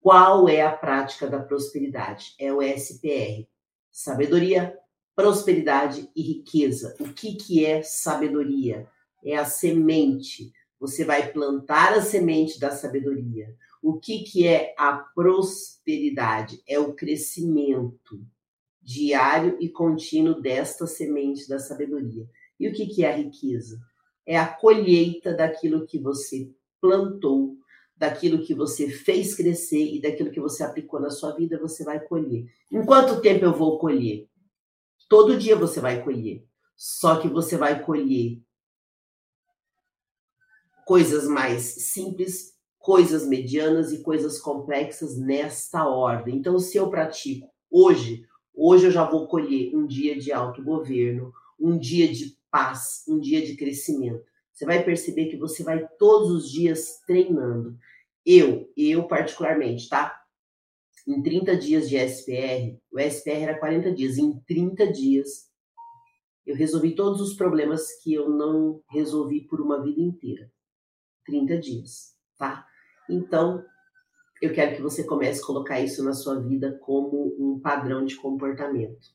Qual 0.01 0.49
é 0.49 0.63
a 0.63 0.73
prática 0.73 1.27
da 1.27 1.41
prosperidade? 1.41 2.35
É 2.39 2.53
o 2.53 2.63
SPR. 2.63 3.47
Sabedoria, 3.91 4.79
prosperidade 5.15 6.09
e 6.15 6.23
riqueza. 6.23 6.95
O 7.01 7.13
que, 7.13 7.35
que 7.35 7.65
é 7.65 7.83
sabedoria? 7.83 8.89
É 9.25 9.37
a 9.37 9.45
semente. 9.45 10.53
Você 10.79 11.05
vai 11.05 11.33
plantar 11.33 11.93
a 11.95 12.03
semente 12.03 12.61
da 12.61 12.71
sabedoria. 12.71 13.53
O 13.83 13.99
que, 13.99 14.21
que 14.21 14.47
é 14.47 14.75
a 14.79 14.93
prosperidade? 14.93 16.63
É 16.67 16.79
o 16.79 16.95
crescimento 16.95 18.25
diário 18.81 19.59
e 19.61 19.69
contínuo 19.69 20.41
desta 20.41 20.87
semente 20.87 21.49
da 21.49 21.59
sabedoria. 21.59 22.27
E 22.59 22.69
o 22.69 22.73
que, 22.73 22.87
que 22.87 23.05
é 23.05 23.13
a 23.13 23.17
riqueza? 23.17 23.81
É 24.25 24.39
a 24.39 24.47
colheita 24.47 25.35
daquilo 25.35 25.87
que 25.87 25.99
você 25.99 26.51
plantou, 26.81 27.57
daquilo 27.99 28.43
que 28.43 28.55
você 28.55 28.89
fez 28.89 29.35
crescer 29.35 29.95
e 29.95 30.01
daquilo 30.01 30.31
que 30.31 30.41
você 30.41 30.63
aplicou 30.63 31.01
na 31.01 31.11
sua 31.11 31.33
vida, 31.33 31.59
você 31.59 31.83
vai 31.83 31.99
colher. 31.99 32.47
Em 32.71 32.85
quanto 32.85 33.21
tempo 33.21 33.45
eu 33.45 33.53
vou 33.53 33.79
colher? 33.79 34.29
Todo 35.09 35.37
dia 35.37 35.57
você 35.57 35.81
vai 35.81 36.03
colher. 36.03 36.47
Só 36.77 37.17
que 37.17 37.29
você 37.29 37.57
vai 37.57 37.83
colher 37.83 38.41
coisas 40.87 41.27
mais 41.27 41.63
simples, 41.63 42.55
coisas 42.79 43.27
medianas 43.27 43.93
e 43.93 44.01
coisas 44.03 44.41
complexas 44.41 45.19
nesta 45.19 45.87
ordem. 45.87 46.37
Então, 46.37 46.59
se 46.59 46.77
eu 46.79 46.89
pratico 46.89 47.51
hoje, 47.71 48.25
hoje 48.55 48.87
eu 48.87 48.91
já 48.93 49.05
vou 49.05 49.27
colher 49.27 49.75
um 49.75 49.87
dia 49.87 50.17
de 50.17 50.33
autogoverno, 50.33 51.33
um 51.59 51.77
dia 51.77 52.07
de 52.07 52.39
paz, 52.51 53.05
um 53.09 53.19
dia 53.19 53.45
de 53.45 53.57
crescimento. 53.57 54.25
Você 54.59 54.67
vai 54.67 54.83
perceber 54.83 55.27
que 55.27 55.37
você 55.37 55.63
vai 55.63 55.87
todos 56.01 56.33
os 56.33 56.51
dias 56.51 56.99
treinando. 57.07 57.79
Eu, 58.27 58.69
eu 58.77 59.07
particularmente, 59.07 59.89
tá? 59.89 60.21
Em 61.07 61.23
30 61.23 61.57
dias 61.57 61.89
de 61.89 61.97
SPR, 61.97 62.77
o 62.91 62.99
SPR 62.99 63.43
era 63.43 63.57
40 63.57 63.93
dias, 63.93 64.19
em 64.19 64.37
30 64.41 64.93
dias 64.93 65.49
eu 66.45 66.57
resolvi 66.57 66.97
todos 66.97 67.21
os 67.21 67.35
problemas 67.35 68.03
que 68.03 68.13
eu 68.13 68.29
não 68.31 68.83
resolvi 68.91 69.43
por 69.43 69.61
uma 69.61 69.81
vida 69.81 70.01
inteira. 70.01 70.51
30 71.25 71.59
dias, 71.59 72.17
tá? 72.37 72.67
Então, 73.09 73.65
eu 74.43 74.53
quero 74.53 74.75
que 74.75 74.83
você 74.83 75.05
comece 75.05 75.41
a 75.41 75.47
colocar 75.47 75.81
isso 75.81 76.03
na 76.03 76.15
sua 76.15 76.41
vida 76.41 76.77
como 76.83 77.37
um 77.39 77.61
padrão 77.61 78.05
de 78.05 78.17
comportamento. 78.17 79.07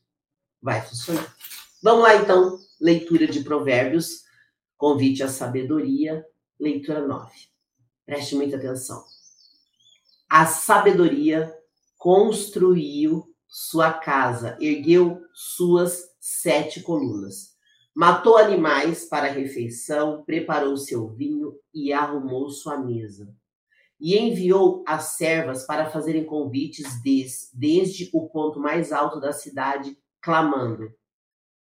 Vai 0.62 0.80
funcionar. 0.80 1.36
Vamos 1.82 2.02
lá 2.02 2.16
então, 2.16 2.58
leitura 2.80 3.26
de 3.26 3.44
Provérbios, 3.44 4.24
convite 4.76 5.22
à 5.22 5.28
sabedoria, 5.28 6.24
leitura 6.58 7.06
9. 7.06 7.30
Preste 8.06 8.34
muita 8.34 8.56
atenção. 8.56 9.02
A 10.28 10.46
sabedoria 10.46 11.54
construiu 11.96 13.24
sua 13.48 13.92
casa, 13.92 14.56
ergueu 14.60 15.22
suas 15.32 16.14
sete 16.20 16.82
colunas. 16.82 17.54
Matou 17.94 18.36
animais 18.36 19.04
para 19.04 19.28
a 19.28 19.32
refeição, 19.32 20.24
preparou 20.24 20.76
seu 20.76 21.08
vinho 21.08 21.56
e 21.72 21.92
arrumou 21.92 22.50
sua 22.50 22.76
mesa 22.76 23.32
e 24.00 24.18
enviou 24.18 24.82
as 24.86 25.16
servas 25.16 25.64
para 25.64 25.88
fazerem 25.88 26.24
convites 26.24 27.00
des, 27.02 27.50
desde 27.54 28.10
o 28.12 28.28
ponto 28.28 28.60
mais 28.60 28.92
alto 28.92 29.20
da 29.20 29.32
cidade, 29.32 29.96
clamando: 30.20 30.92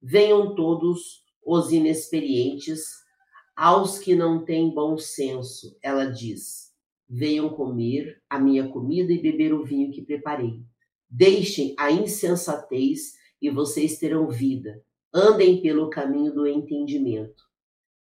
Venham 0.02 0.56
todos 0.56 1.26
os 1.50 1.72
inexperientes, 1.72 2.84
aos 3.56 3.98
que 3.98 4.16
não 4.16 4.44
têm 4.44 4.74
bom 4.74 4.98
senso, 4.98 5.78
ela 5.82 6.06
diz: 6.06 6.72
Venham 7.08 7.50
comer 7.50 8.22
a 8.30 8.40
minha 8.40 8.68
comida 8.68 9.12
e 9.12 9.22
beber 9.22 9.54
o 9.54 9.64
vinho 9.64 9.92
que 9.92 10.02
preparei. 10.02 10.62
Deixem 11.10 11.74
a 11.78 11.92
insensatez 11.92 13.14
e 13.42 13.50
vocês 13.50 13.98
terão 13.98 14.28
vida. 14.28 14.84
Andem 15.14 15.62
pelo 15.62 15.90
caminho 15.90 16.34
do 16.34 16.46
entendimento. 16.46 17.44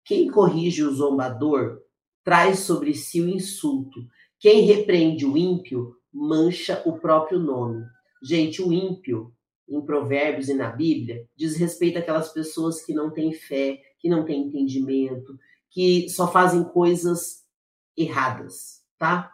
Quem 0.04 0.30
corrige 0.30 0.82
o 0.82 0.94
zombador 0.94 1.80
traz 2.22 2.60
sobre 2.60 2.94
si 2.94 3.20
o 3.20 3.28
insulto 3.28 4.00
quem 4.44 4.66
repreende 4.66 5.24
o 5.24 5.38
ímpio 5.38 5.96
mancha 6.12 6.82
o 6.84 6.98
próprio 6.98 7.38
nome. 7.38 7.82
Gente, 8.22 8.60
o 8.60 8.70
ímpio, 8.70 9.32
em 9.68 9.80
Provérbios 9.80 10.48
e 10.48 10.54
na 10.54 10.70
Bíblia, 10.70 11.26
diz 11.34 11.56
respeito 11.56 11.98
àquelas 11.98 12.32
pessoas 12.32 12.82
que 12.82 12.92
não 12.92 13.10
têm 13.10 13.32
fé, 13.32 13.80
que 13.98 14.08
não 14.08 14.24
têm 14.24 14.46
entendimento, 14.46 15.38
que 15.70 16.08
só 16.08 16.30
fazem 16.30 16.62
coisas 16.62 17.44
erradas, 17.96 18.82
tá? 18.98 19.32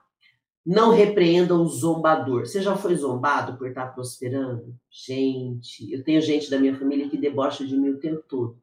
Não 0.64 0.90
repreenda 0.90 1.54
o 1.54 1.66
zombador. 1.66 2.46
Você 2.46 2.62
já 2.62 2.76
foi 2.76 2.94
zombado 2.94 3.56
por 3.56 3.68
estar 3.68 3.86
prosperando? 3.88 4.74
Gente, 4.90 5.90
eu 5.92 6.04
tenho 6.04 6.20
gente 6.20 6.50
da 6.50 6.58
minha 6.58 6.78
família 6.78 7.08
que 7.08 7.16
debocha 7.16 7.66
de 7.66 7.76
mim 7.76 7.90
o 7.90 7.98
tempo 7.98 8.22
todo. 8.28 8.58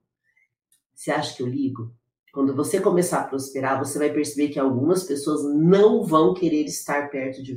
Você 0.94 1.12
acha 1.12 1.36
que 1.36 1.44
eu 1.44 1.48
ligo? 1.48 1.94
Quando 2.32 2.56
você 2.56 2.80
começar 2.80 3.22
a 3.22 3.28
prosperar, 3.28 3.80
você 3.80 3.98
vai 3.98 4.14
perceber 4.14 4.50
que 4.50 4.60
algumas 4.60 5.04
pessoas 5.04 5.44
não 5.56 6.04
vão 6.04 6.34
querer 6.34 6.66
estar 6.66 7.10
perto 7.10 7.42
de 7.42 7.56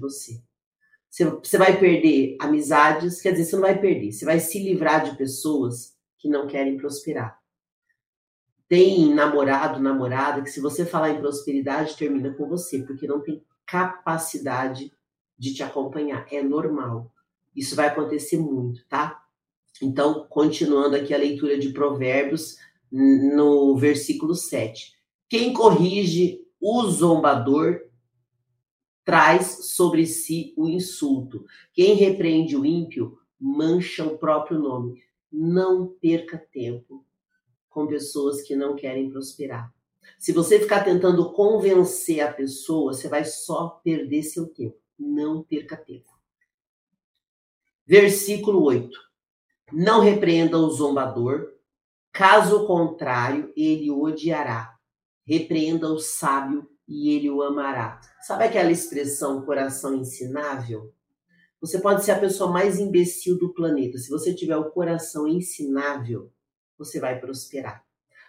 você. 1.11 1.59
Vai 1.59 1.79
perder 1.79 2.37
amizades, 2.41 3.21
quer 3.21 3.33
dizer, 3.33 3.45
você 3.45 3.57
não 3.57 3.63
vai 3.63 3.79
perder, 3.79 4.13
você 4.13 4.25
vai 4.25 4.39
se 4.39 4.59
livrar 4.63 5.05
de 5.05 5.17
pessoas 5.17 5.97
que 6.19 6.29
não 6.29 6.47
querem 6.47 6.77
prosperar. 6.77 7.39
Tem 8.69 9.13
namorado, 9.13 9.81
namorada, 9.81 10.43
que 10.43 10.51
se 10.51 10.61
você 10.61 10.87
falar 10.87 11.11
em 11.11 11.21
prosperidade, 11.21 11.97
termina 11.97 12.33
com 12.33 12.49
você, 12.49 12.83
porque 12.83 13.07
não 13.07 13.21
tem 13.21 13.45
capacidade 13.67 14.93
de 15.37 15.55
te 15.55 15.63
acompanhar. 15.63 16.27
É 16.31 16.41
normal. 16.41 17.13
Isso 17.55 17.75
vai 17.75 17.89
acontecer 17.89 18.39
muito, 18.39 18.87
tá? 18.89 19.21
Então, 19.83 20.27
continuando 20.29 20.95
aqui 20.95 21.13
a 21.13 21.19
leitura 21.19 21.59
de 21.59 21.71
Provérbios, 21.71 22.57
no 22.93 23.77
versículo 23.77 24.35
7. 24.35 24.95
Quem 25.29 25.53
corrige 25.53 26.41
o 26.61 26.83
zombador 26.89 27.81
traz 29.05 29.73
sobre 29.73 30.07
si 30.07 30.55
o 30.57 30.69
insulto. 30.69 31.45
Quem 31.73 31.95
repreende 31.95 32.57
o 32.57 32.65
ímpio 32.65 33.19
mancha 33.39 34.05
o 34.05 34.19
próprio 34.19 34.59
nome. 34.59 35.03
Não 35.31 35.87
perca 35.87 36.39
tempo 36.39 37.05
com 37.69 37.87
pessoas 37.87 38.43
que 38.43 38.57
não 38.57 38.75
querem 38.75 39.11
prosperar. 39.11 39.73
Se 40.19 40.33
você 40.33 40.59
ficar 40.59 40.83
tentando 40.83 41.33
convencer 41.33 42.21
a 42.21 42.33
pessoa, 42.33 42.93
você 42.93 43.09
vai 43.09 43.25
só 43.25 43.81
perder 43.83 44.23
seu 44.23 44.47
tempo. 44.49 44.79
Não 44.99 45.43
perca 45.43 45.77
tempo. 45.77 46.11
Versículo 47.87 48.63
8. 48.63 48.99
Não 49.73 50.01
repreenda 50.01 50.59
o 50.59 50.71
zombador, 50.71 51.55
Caso 52.13 52.67
contrário, 52.67 53.53
ele 53.57 53.91
o 53.91 54.03
odiará. 54.03 54.77
Repreenda 55.25 55.89
o 55.89 55.99
sábio 55.99 56.69
e 56.91 57.11
ele 57.11 57.31
o 57.31 57.43
amará. 57.43 58.01
Sabe 58.21 58.45
aquela 58.45 58.71
expressão 58.71 59.43
coração 59.43 59.95
ensinável? 59.95 60.93
Você 61.61 61.79
pode 61.79 62.05
ser 62.05 62.11
a 62.11 62.19
pessoa 62.19 62.51
mais 62.51 62.79
imbecil 62.79 63.39
do 63.39 63.55
planeta. 63.55 63.97
Se 63.97 64.11
você 64.11 64.35
tiver 64.35 64.57
o 64.57 64.71
coração 64.71 65.27
ensinável, 65.27 66.31
você 66.77 66.99
vai 66.99 67.19
prosperar. 67.19 67.85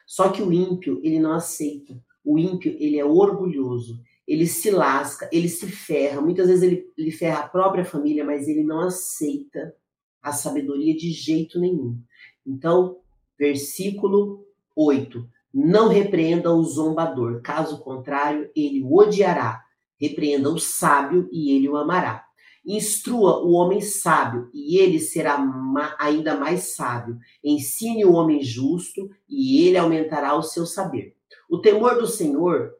Só 0.05 0.29
que 0.29 0.41
o 0.41 0.53
ímpio, 0.53 1.01
ele 1.03 1.19
não 1.19 1.33
aceita. 1.33 1.93
O 2.23 2.37
ímpio, 2.37 2.75
ele 2.79 2.99
é 2.99 3.05
orgulhoso. 3.05 3.99
Ele 4.27 4.45
se 4.45 4.69
lasca, 4.69 5.27
ele 5.31 5.49
se 5.49 5.67
ferra. 5.67 6.21
Muitas 6.21 6.47
vezes 6.47 6.63
ele, 6.63 6.89
ele 6.97 7.11
ferra 7.11 7.39
a 7.39 7.49
própria 7.49 7.83
família, 7.83 8.23
mas 8.23 8.47
ele 8.47 8.63
não 8.63 8.81
aceita 8.81 9.75
a 10.21 10.31
sabedoria 10.31 10.95
de 10.95 11.11
jeito 11.11 11.59
nenhum. 11.59 11.97
Então, 12.45 13.01
Versículo 13.41 14.45
8. 14.75 15.27
Não 15.53 15.89
repreenda 15.89 16.51
o 16.51 16.63
zombador, 16.63 17.41
caso 17.41 17.79
contrário, 17.79 18.49
ele 18.55 18.81
o 18.81 18.95
odiará. 18.95 19.61
Repreenda 19.99 20.49
o 20.49 20.57
sábio 20.57 21.29
e 21.31 21.51
ele 21.51 21.67
o 21.67 21.75
amará. 21.75 22.25
Instrua 22.65 23.43
o 23.43 23.51
homem 23.51 23.81
sábio 23.81 24.49
e 24.53 24.77
ele 24.77 24.99
será 24.99 25.37
ma 25.37 25.95
ainda 25.99 26.35
mais 26.35 26.75
sábio. 26.75 27.17
Ensine 27.43 28.05
o 28.05 28.13
homem 28.13 28.41
justo 28.41 29.09
e 29.27 29.65
ele 29.67 29.77
aumentará 29.77 30.35
o 30.35 30.43
seu 30.43 30.65
saber. 30.65 31.15
O 31.49 31.59
temor 31.59 31.95
do 31.95 32.07
Senhor 32.07 32.71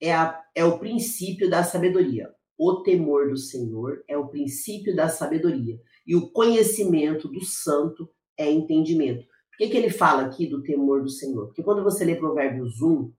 é, 0.00 0.12
a, 0.12 0.40
é 0.54 0.64
o 0.64 0.78
princípio 0.78 1.50
da 1.50 1.62
sabedoria. 1.62 2.30
O 2.56 2.82
temor 2.82 3.28
do 3.28 3.36
Senhor 3.36 4.02
é 4.08 4.16
o 4.16 4.28
princípio 4.28 4.94
da 4.94 5.08
sabedoria. 5.08 5.80
E 6.06 6.16
o 6.16 6.30
conhecimento 6.30 7.28
do 7.28 7.44
santo 7.44 8.08
é 8.36 8.50
entendimento 8.50 9.24
que, 9.60 9.68
que 9.68 9.76
ele 9.76 9.90
fala 9.90 10.22
aqui 10.22 10.46
do 10.46 10.62
temor 10.62 11.02
do 11.02 11.10
Senhor? 11.10 11.48
Porque 11.48 11.62
quando 11.62 11.84
você 11.84 12.02
lê 12.02 12.16
Provérbios 12.16 12.80
1, 12.80 13.12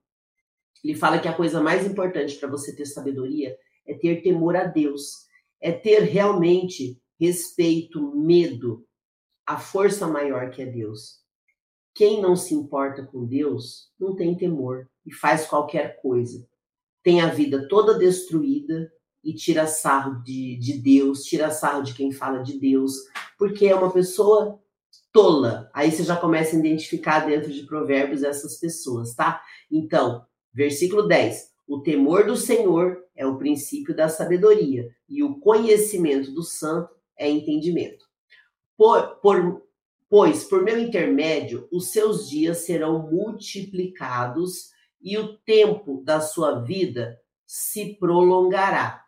Ele 0.84 0.96
fala 0.96 1.20
que 1.20 1.28
a 1.28 1.36
coisa 1.36 1.62
mais 1.62 1.86
importante 1.86 2.36
para 2.38 2.50
você 2.50 2.76
ter 2.76 2.88
sabedoria 2.88 3.56
é 3.86 3.94
ter 3.94 4.24
temor 4.24 4.56
a 4.56 4.64
Deus, 4.64 5.28
é 5.60 5.72
ter 5.72 6.00
realmente 6.00 7.00
respeito, 7.20 8.16
medo, 8.16 8.84
a 9.46 9.60
força 9.60 10.08
maior 10.08 10.50
que 10.50 10.64
é 10.64 10.66
Deus. 10.66 11.20
Quem 11.94 12.20
não 12.20 12.36
se 12.36 12.56
importa 12.56 13.06
com 13.06 13.24
Deus 13.24 13.92
não 14.00 14.16
tem 14.16 14.36
temor 14.36 14.90
e 15.06 15.14
faz 15.14 15.46
qualquer 15.46 16.02
coisa. 16.02 16.48
Tem 17.04 17.22
a 17.22 17.28
vida 17.28 17.68
toda 17.68 18.00
destruída 18.00 18.92
e 19.24 19.36
tira 19.36 19.68
sarro 19.68 20.24
de, 20.24 20.58
de 20.58 20.74
Deus, 20.80 21.24
tira 21.24 21.52
sarro 21.52 21.84
de 21.84 21.94
quem 21.94 22.12
fala 22.12 22.42
de 22.42 22.60
Deus, 22.60 22.96
porque 23.38 23.68
é 23.68 23.76
uma 23.76 23.92
pessoa 23.92 24.60
tola. 25.12 25.70
Aí 25.74 25.92
você 25.92 26.04
já 26.04 26.16
começa 26.16 26.56
a 26.56 26.60
identificar 26.60 27.22
dentro 27.22 27.52
de 27.52 27.64
Provérbios 27.64 28.24
essas 28.24 28.58
pessoas, 28.58 29.14
tá? 29.14 29.42
Então, 29.70 30.26
versículo 30.54 31.08
10. 31.08 31.52
O 31.68 31.80
temor 31.80 32.26
do 32.26 32.36
Senhor 32.36 33.02
é 33.16 33.26
o 33.26 33.38
princípio 33.38 33.96
da 33.96 34.10
sabedoria, 34.10 34.90
e 35.08 35.24
o 35.24 35.40
conhecimento 35.40 36.32
do 36.32 36.44
santo 36.44 36.94
é 37.18 37.30
entendimento. 37.30 38.06
Por, 38.76 39.16
por, 39.22 39.64
pois, 40.10 40.44
por 40.44 40.64
meu 40.64 40.80
intermédio, 40.80 41.68
os 41.72 41.92
seus 41.92 42.30
dias 42.30 42.60
serão 42.60 43.10
multiplicados 43.10 44.72
e 45.02 45.18
o 45.18 45.38
tempo 45.38 46.02
da 46.04 46.20
sua 46.20 46.60
vida 46.60 47.20
se 47.46 47.96
prolongará. 47.96 49.06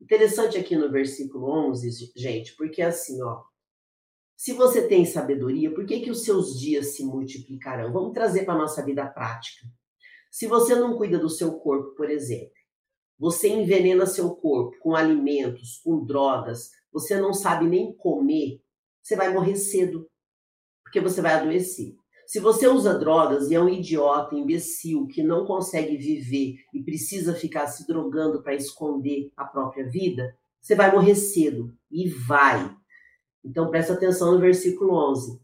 Interessante 0.00 0.58
aqui 0.58 0.76
no 0.76 0.90
versículo 0.90 1.50
11, 1.70 2.12
gente, 2.16 2.54
porque 2.56 2.82
assim, 2.82 3.22
ó, 3.22 3.42
se 4.36 4.52
você 4.52 4.86
tem 4.86 5.04
sabedoria, 5.04 5.72
por 5.72 5.86
que, 5.86 6.00
que 6.00 6.10
os 6.10 6.24
seus 6.24 6.58
dias 6.58 6.94
se 6.94 7.04
multiplicarão? 7.04 7.92
Vamos 7.92 8.12
trazer 8.12 8.44
para 8.44 8.54
a 8.54 8.58
nossa 8.58 8.84
vida 8.84 9.06
prática. 9.06 9.66
Se 10.30 10.46
você 10.46 10.74
não 10.74 10.96
cuida 10.96 11.18
do 11.18 11.30
seu 11.30 11.54
corpo, 11.58 11.94
por 11.94 12.10
exemplo, 12.10 12.52
você 13.18 13.48
envenena 13.48 14.06
seu 14.06 14.34
corpo 14.34 14.76
com 14.80 14.96
alimentos, 14.96 15.80
com 15.84 16.04
drogas, 16.04 16.70
você 16.92 17.18
não 17.18 17.32
sabe 17.32 17.66
nem 17.66 17.94
comer, 17.94 18.60
você 19.02 19.14
vai 19.14 19.32
morrer 19.32 19.56
cedo, 19.56 20.08
porque 20.82 21.00
você 21.00 21.20
vai 21.20 21.34
adoecer. 21.34 21.94
Se 22.26 22.40
você 22.40 22.66
usa 22.66 22.98
drogas 22.98 23.50
e 23.50 23.54
é 23.54 23.60
um 23.60 23.68
idiota, 23.68 24.34
imbecil, 24.34 25.06
que 25.06 25.22
não 25.22 25.44
consegue 25.44 25.96
viver 25.96 26.56
e 26.72 26.82
precisa 26.82 27.34
ficar 27.34 27.66
se 27.66 27.86
drogando 27.86 28.42
para 28.42 28.54
esconder 28.54 29.30
a 29.36 29.44
própria 29.44 29.88
vida, 29.88 30.36
você 30.60 30.74
vai 30.74 30.90
morrer 30.90 31.14
cedo 31.14 31.72
e 31.90 32.08
vai. 32.08 32.74
Então 33.44 33.68
presta 33.68 33.92
atenção 33.92 34.32
no 34.32 34.40
versículo 34.40 34.94
11. 35.10 35.40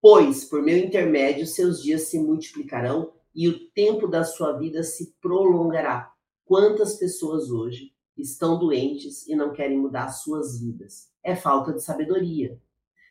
Pois 0.00 0.44
por 0.44 0.62
meu 0.62 0.76
intermédio 0.76 1.46
seus 1.46 1.82
dias 1.82 2.02
se 2.02 2.18
multiplicarão 2.18 3.12
e 3.34 3.48
o 3.48 3.68
tempo 3.70 4.08
da 4.08 4.24
sua 4.24 4.52
vida 4.52 4.82
se 4.82 5.14
prolongará. 5.20 6.12
Quantas 6.44 6.96
pessoas 6.96 7.50
hoje 7.50 7.92
estão 8.16 8.58
doentes 8.58 9.26
e 9.26 9.36
não 9.36 9.52
querem 9.52 9.78
mudar 9.78 10.08
suas 10.08 10.58
vidas? 10.58 11.08
É 11.22 11.36
falta 11.36 11.72
de 11.72 11.82
sabedoria. 11.82 12.60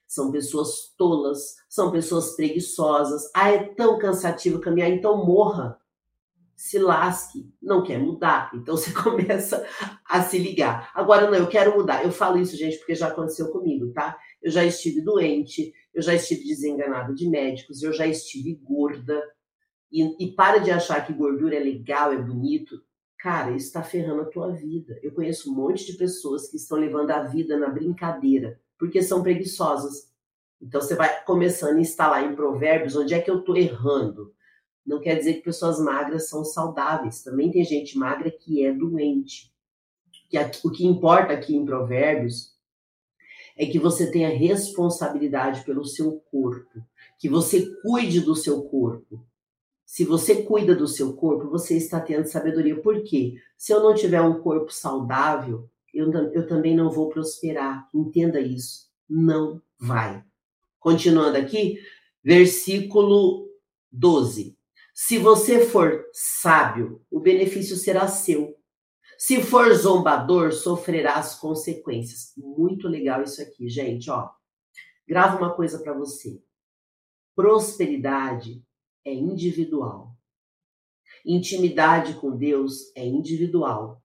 São 0.07 0.31
pessoas 0.31 0.93
tolas, 0.97 1.55
são 1.67 1.91
pessoas 1.91 2.35
preguiçosas. 2.35 3.29
Ah, 3.33 3.51
é 3.51 3.63
tão 3.73 3.97
cansativo 3.97 4.59
caminhar, 4.59 4.89
então 4.89 5.25
morra. 5.25 5.79
Se 6.55 6.79
lasque, 6.79 7.51
não 7.61 7.83
quer 7.83 7.99
mudar. 7.99 8.51
Então 8.53 8.75
você 8.77 8.91
começa 8.91 9.65
a 10.07 10.21
se 10.21 10.37
ligar. 10.37 10.91
Agora, 10.93 11.29
não, 11.29 11.37
eu 11.37 11.47
quero 11.47 11.75
mudar. 11.75 12.03
Eu 12.03 12.11
falo 12.11 12.37
isso, 12.37 12.55
gente, 12.55 12.77
porque 12.77 12.95
já 12.95 13.07
aconteceu 13.07 13.51
comigo, 13.51 13.91
tá? 13.91 14.17
Eu 14.41 14.51
já 14.51 14.63
estive 14.63 15.01
doente, 15.01 15.73
eu 15.93 16.01
já 16.01 16.13
estive 16.13 16.45
desenganada 16.45 17.13
de 17.13 17.27
médicos, 17.29 17.83
eu 17.83 17.91
já 17.91 18.07
estive 18.07 18.55
gorda. 18.63 19.21
E, 19.91 20.25
e 20.25 20.31
para 20.33 20.59
de 20.59 20.71
achar 20.71 21.05
que 21.05 21.13
gordura 21.13 21.55
é 21.55 21.59
legal, 21.59 22.11
é 22.11 22.17
bonito. 22.17 22.81
Cara, 23.17 23.51
isso 23.51 23.67
está 23.67 23.81
ferrando 23.81 24.21
a 24.21 24.25
tua 24.25 24.51
vida. 24.51 24.99
Eu 25.01 25.11
conheço 25.13 25.51
um 25.51 25.55
monte 25.55 25.85
de 25.85 25.97
pessoas 25.97 26.49
que 26.49 26.57
estão 26.57 26.77
levando 26.77 27.11
a 27.11 27.23
vida 27.23 27.57
na 27.57 27.69
brincadeira 27.69 28.59
porque 28.77 29.01
são 29.01 29.23
preguiçosas. 29.23 30.11
Então 30.61 30.81
você 30.81 30.95
vai 30.95 31.23
começando 31.23 31.77
a 31.77 31.81
instalar 31.81 32.23
em 32.23 32.35
provérbios 32.35 32.95
onde 32.95 33.13
é 33.13 33.21
que 33.21 33.29
eu 33.29 33.39
estou 33.39 33.57
errando. 33.57 34.33
Não 34.85 34.99
quer 34.99 35.15
dizer 35.15 35.35
que 35.35 35.41
pessoas 35.41 35.79
magras 35.79 36.29
são 36.29 36.45
saudáveis. 36.45 37.23
Também 37.23 37.51
tem 37.51 37.63
gente 37.63 37.97
magra 37.97 38.29
que 38.29 38.63
é 38.63 38.71
doente. 38.71 39.51
Que 40.29 40.37
o 40.63 40.71
que 40.71 40.85
importa 40.85 41.33
aqui 41.33 41.55
em 41.55 41.65
provérbios 41.65 42.55
é 43.57 43.65
que 43.65 43.79
você 43.79 44.11
tenha 44.11 44.29
responsabilidade 44.29 45.63
pelo 45.63 45.85
seu 45.85 46.19
corpo, 46.31 46.83
que 47.17 47.29
você 47.29 47.73
cuide 47.81 48.19
do 48.19 48.35
seu 48.35 48.63
corpo. 48.63 49.25
Se 49.85 50.03
você 50.03 50.43
cuida 50.43 50.75
do 50.75 50.87
seu 50.87 51.13
corpo, 51.13 51.49
você 51.49 51.77
está 51.77 51.99
tendo 51.99 52.25
sabedoria. 52.25 52.81
Por 52.81 53.03
quê? 53.03 53.35
Se 53.57 53.71
eu 53.71 53.81
não 53.81 53.93
tiver 53.93 54.21
um 54.21 54.41
corpo 54.41 54.73
saudável, 54.73 55.69
eu, 55.93 56.11
eu 56.33 56.45
também 56.47 56.75
não 56.75 56.91
vou 56.91 57.07
prosperar. 57.07 57.87
Entenda 57.93 58.39
isso. 58.39 58.89
Não 59.07 59.61
vai. 59.79 60.23
Continuando 60.79 61.37
aqui, 61.37 61.79
versículo 62.23 63.47
12. 63.91 64.54
Se 64.97 65.17
você 65.17 65.65
for 65.65 66.09
sábio, 66.13 67.05
o 67.11 67.19
benefício 67.19 67.75
será 67.75 68.07
seu. 68.07 68.57
Se 69.17 69.43
for 69.43 69.73
zombador, 69.73 70.53
sofrerá 70.53 71.15
as 71.15 71.37
consequências. 71.37 72.31
Muito 72.37 72.87
legal 72.87 73.21
isso 73.21 73.41
aqui, 73.41 73.67
gente, 73.67 74.09
ó. 74.09 74.31
Grava 75.05 75.37
uma 75.37 75.53
coisa 75.53 75.79
para 75.79 75.91
você. 75.91 76.41
Prosperidade 77.35 78.63
é 79.03 79.13
individual. 79.13 80.15
Intimidade 81.25 82.13
com 82.13 82.31
Deus 82.31 82.95
é 82.95 83.05
individual. 83.05 84.01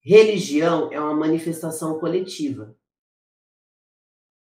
Religião 0.00 0.92
é 0.92 1.00
uma 1.00 1.14
manifestação 1.14 1.98
coletiva. 1.98 2.78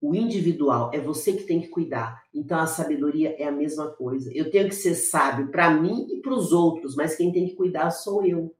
O 0.04 0.14
individual 0.14 0.90
é 0.92 1.00
você 1.00 1.32
que 1.32 1.44
tem 1.44 1.62
que 1.62 1.68
cuidar. 1.68 2.22
Então 2.34 2.58
a 2.58 2.66
sabedoria 2.66 3.34
é 3.38 3.48
a 3.48 3.50
mesma 3.50 3.88
coisa. 3.88 4.30
Eu 4.34 4.50
tenho 4.50 4.68
que 4.68 4.74
ser 4.74 4.94
sábio 4.94 5.50
para 5.50 5.70
mim 5.70 6.06
e 6.10 6.20
para 6.20 6.34
os 6.34 6.52
outros, 6.52 6.94
mas 6.94 7.16
quem 7.16 7.32
tem 7.32 7.48
que 7.48 7.54
cuidar 7.56 7.90
sou 7.90 8.22
eu. 8.22 8.54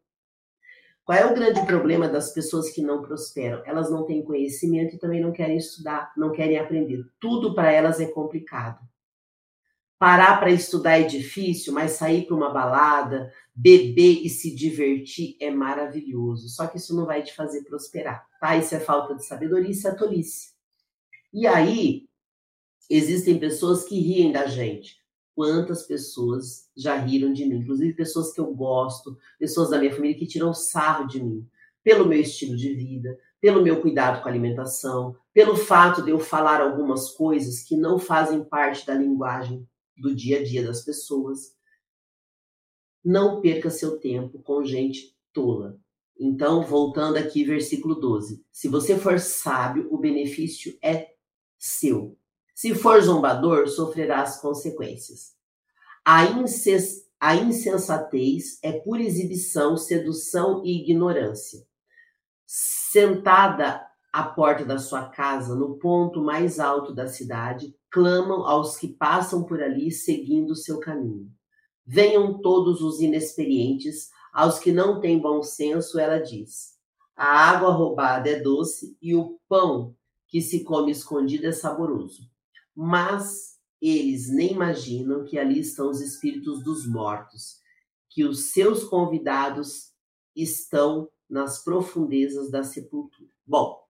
Qual 1.05 1.19
é 1.19 1.27
o 1.27 1.35
grande 1.35 1.61
problema 1.67 2.09
das 2.09 2.33
pessoas 2.33 2.71
que 2.71 2.81
não 2.81 3.03
prosperam? 3.03 3.63
Elas 3.67 3.91
não 3.91 4.07
têm 4.07 4.25
conhecimento 4.25 4.97
e 4.97 4.99
também 4.99 5.21
não 5.21 5.33
querem 5.33 5.59
estudar, 5.59 6.15
não 6.17 6.33
querem 6.33 6.57
aprender. 6.57 7.05
Tudo 7.21 7.55
para 7.55 7.71
elas 7.71 8.01
é 8.01 8.07
complicado. 8.07 8.81
Parar 9.99 10.41
para 10.41 10.51
estudar 10.51 10.99
é 10.99 11.03
difícil, 11.03 11.75
mas 11.75 11.93
sair 11.93 12.27
para 12.27 12.37
uma 12.37 12.55
balada, 12.55 13.31
beber 13.55 14.23
e 14.25 14.31
se 14.31 14.55
divertir 14.55 15.37
é 15.39 15.51
maravilhoso. 15.51 16.49
Só 16.49 16.67
que 16.67 16.79
isso 16.79 16.97
não 16.97 17.05
vai 17.05 17.23
te 17.23 17.35
fazer 17.35 17.65
prosperar, 17.65 18.27
tá? 18.41 18.57
Isso 18.57 18.75
é 18.75 18.81
falta 18.81 19.15
de 19.15 19.27
sabedoria, 19.27 19.71
isso 19.71 19.87
é 19.87 19.95
tolice. 19.95 20.54
E 21.35 21.49
aí, 21.49 22.09
existem 22.89 23.41
pessoas 23.41 23.83
que 23.83 23.99
riem 23.99 24.31
da 24.31 24.47
gente. 24.47 25.03
Quantas 25.35 25.83
pessoas 25.83 26.71
já 26.77 26.95
riram 26.95 27.33
de 27.33 27.45
mim? 27.45 27.57
Inclusive 27.57 27.93
pessoas 27.93 28.33
que 28.33 28.41
eu 28.41 28.55
gosto, 28.55 29.19
pessoas 29.37 29.71
da 29.71 29.79
minha 29.79 29.93
família 29.93 30.17
que 30.17 30.29
tiram 30.29 30.55
sarro 30.55 31.09
de 31.09 31.21
mim, 31.21 31.45
pelo 31.83 32.07
meu 32.07 32.21
estilo 32.21 32.57
de 32.57 32.73
vida, 32.73 33.19
pelo 33.41 33.65
meu 33.65 33.83
cuidado 33.83 34.23
com 34.23 34.29
a 34.29 34.31
alimentação, 34.31 35.17
pelo 35.33 35.57
fato 35.57 36.03
de 36.03 36.13
eu 36.13 36.21
falar 36.21 36.61
algumas 36.61 37.11
coisas 37.11 37.65
que 37.65 37.77
não 37.77 37.99
fazem 37.99 38.45
parte 38.45 38.87
da 38.87 38.95
linguagem 38.95 39.69
do 39.97 40.15
dia 40.15 40.39
a 40.39 40.45
dia 40.45 40.65
das 40.65 40.85
pessoas. 40.85 41.57
Não 43.05 43.41
perca 43.41 43.71
seu 43.71 43.99
tempo 43.99 44.39
com 44.39 44.65
gente 44.65 45.17
tola. 45.33 45.81
Então, 46.17 46.63
voltando 46.63 47.17
aqui, 47.17 47.43
versículo 47.43 47.97
12: 47.97 48.47
Se 48.53 48.69
você 48.69 48.97
for 48.97 49.19
sábio, 49.19 49.89
o 49.91 49.99
benefício 49.99 50.79
é 50.81 51.14
seu. 51.59 52.17
Se 52.55 52.75
for 52.75 53.01
zombador, 53.01 53.69
sofrerá 53.69 54.23
as 54.23 54.41
consequências. 54.41 55.35
A, 56.05 56.21
a 57.21 57.37
insensatez 57.37 58.59
é 58.63 58.73
pura 58.73 59.03
exibição, 59.03 59.77
sedução 59.77 60.63
e 60.65 60.83
ignorância. 60.83 61.67
Sentada 62.47 63.85
à 64.13 64.23
porta 64.23 64.65
da 64.65 64.79
sua 64.79 65.09
casa, 65.09 65.57
no 65.57 65.77
ponto 65.79 66.23
mais 66.23 66.61
alto 66.61 66.95
da 66.95 67.09
cidade, 67.09 67.75
clamam 67.91 68.47
aos 68.47 68.77
que 68.77 68.87
passam 68.87 69.43
por 69.45 69.61
ali 69.61 69.91
seguindo 69.91 70.55
seu 70.55 70.79
caminho. 70.79 71.29
Venham 71.87 72.41
todos 72.41 72.81
os 72.81 73.01
inexperientes, 73.01 74.11
aos 74.33 74.59
que 74.59 74.73
não 74.73 75.01
têm 75.01 75.19
bom 75.19 75.43
senso, 75.43 75.99
ela 75.99 76.19
diz. 76.19 76.75
A 77.17 77.51
água 77.51 77.71
roubada 77.71 78.29
é 78.29 78.41
doce 78.41 78.97
e 79.01 79.15
o 79.15 79.39
pão 79.49 79.95
que 80.35 80.43
se 80.43 80.65
come 80.65 80.91
escondido 80.91 81.47
é 81.47 81.53
saboroso. 81.53 82.29
Mas 82.75 83.57
eles 83.81 84.29
nem 84.29 84.51
imaginam 84.51 85.25
que 85.25 85.39
ali 85.39 85.61
estão 85.61 85.89
os 85.89 86.01
espíritos 86.01 86.61
dos 86.65 86.85
mortos, 86.89 87.61
que 88.11 88.25
os 88.25 88.47
seus 88.51 88.83
convidados 88.83 89.93
estão 90.35 91.09
nas 91.31 91.63
profundezas 91.63 92.51
da 92.51 92.65
sepultura. 92.65 93.31
Bom, 93.47 93.81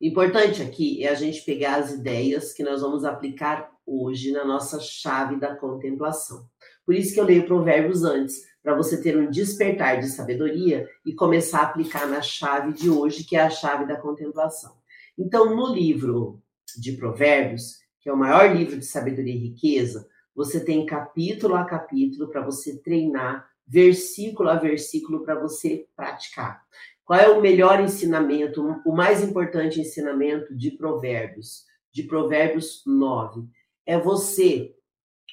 o 0.00 0.04
importante 0.04 0.60
aqui 0.60 1.04
é 1.04 1.08
a 1.08 1.14
gente 1.14 1.44
pegar 1.44 1.76
as 1.76 1.92
ideias 1.92 2.52
que 2.52 2.64
nós 2.64 2.80
vamos 2.80 3.04
aplicar 3.04 3.70
hoje 3.86 4.32
na 4.32 4.44
nossa 4.44 4.80
chave 4.80 5.36
da 5.36 5.54
contemplação. 5.54 6.48
Por 6.84 6.96
isso 6.96 7.14
que 7.14 7.20
eu 7.20 7.24
leio 7.24 7.46
Provérbios 7.46 8.02
antes, 8.02 8.42
para 8.60 8.74
você 8.74 9.00
ter 9.00 9.16
um 9.16 9.30
despertar 9.30 10.00
de 10.00 10.08
sabedoria 10.08 10.88
e 11.06 11.14
começar 11.14 11.60
a 11.60 11.66
aplicar 11.66 12.08
na 12.08 12.20
chave 12.20 12.72
de 12.72 12.90
hoje, 12.90 13.22
que 13.22 13.36
é 13.36 13.42
a 13.42 13.50
chave 13.50 13.86
da 13.86 13.94
contemplação. 13.94 14.77
Então, 15.18 15.56
no 15.56 15.74
livro 15.74 16.40
de 16.78 16.92
Provérbios, 16.92 17.78
que 18.00 18.08
é 18.08 18.12
o 18.12 18.16
maior 18.16 18.54
livro 18.54 18.78
de 18.78 18.84
sabedoria 18.84 19.34
e 19.34 19.48
riqueza, 19.48 20.08
você 20.34 20.64
tem 20.64 20.86
capítulo 20.86 21.56
a 21.56 21.64
capítulo 21.64 22.28
para 22.28 22.44
você 22.44 22.78
treinar, 22.78 23.50
versículo 23.66 24.48
a 24.48 24.54
versículo 24.54 25.24
para 25.24 25.34
você 25.34 25.88
praticar. 25.96 26.62
Qual 27.04 27.18
é 27.18 27.28
o 27.28 27.40
melhor 27.40 27.80
ensinamento, 27.80 28.62
o 28.86 28.92
mais 28.92 29.22
importante 29.22 29.80
ensinamento 29.80 30.54
de 30.54 30.70
Provérbios? 30.70 31.64
De 31.90 32.04
Provérbios 32.04 32.82
9. 32.86 33.48
É 33.84 33.98
você 33.98 34.76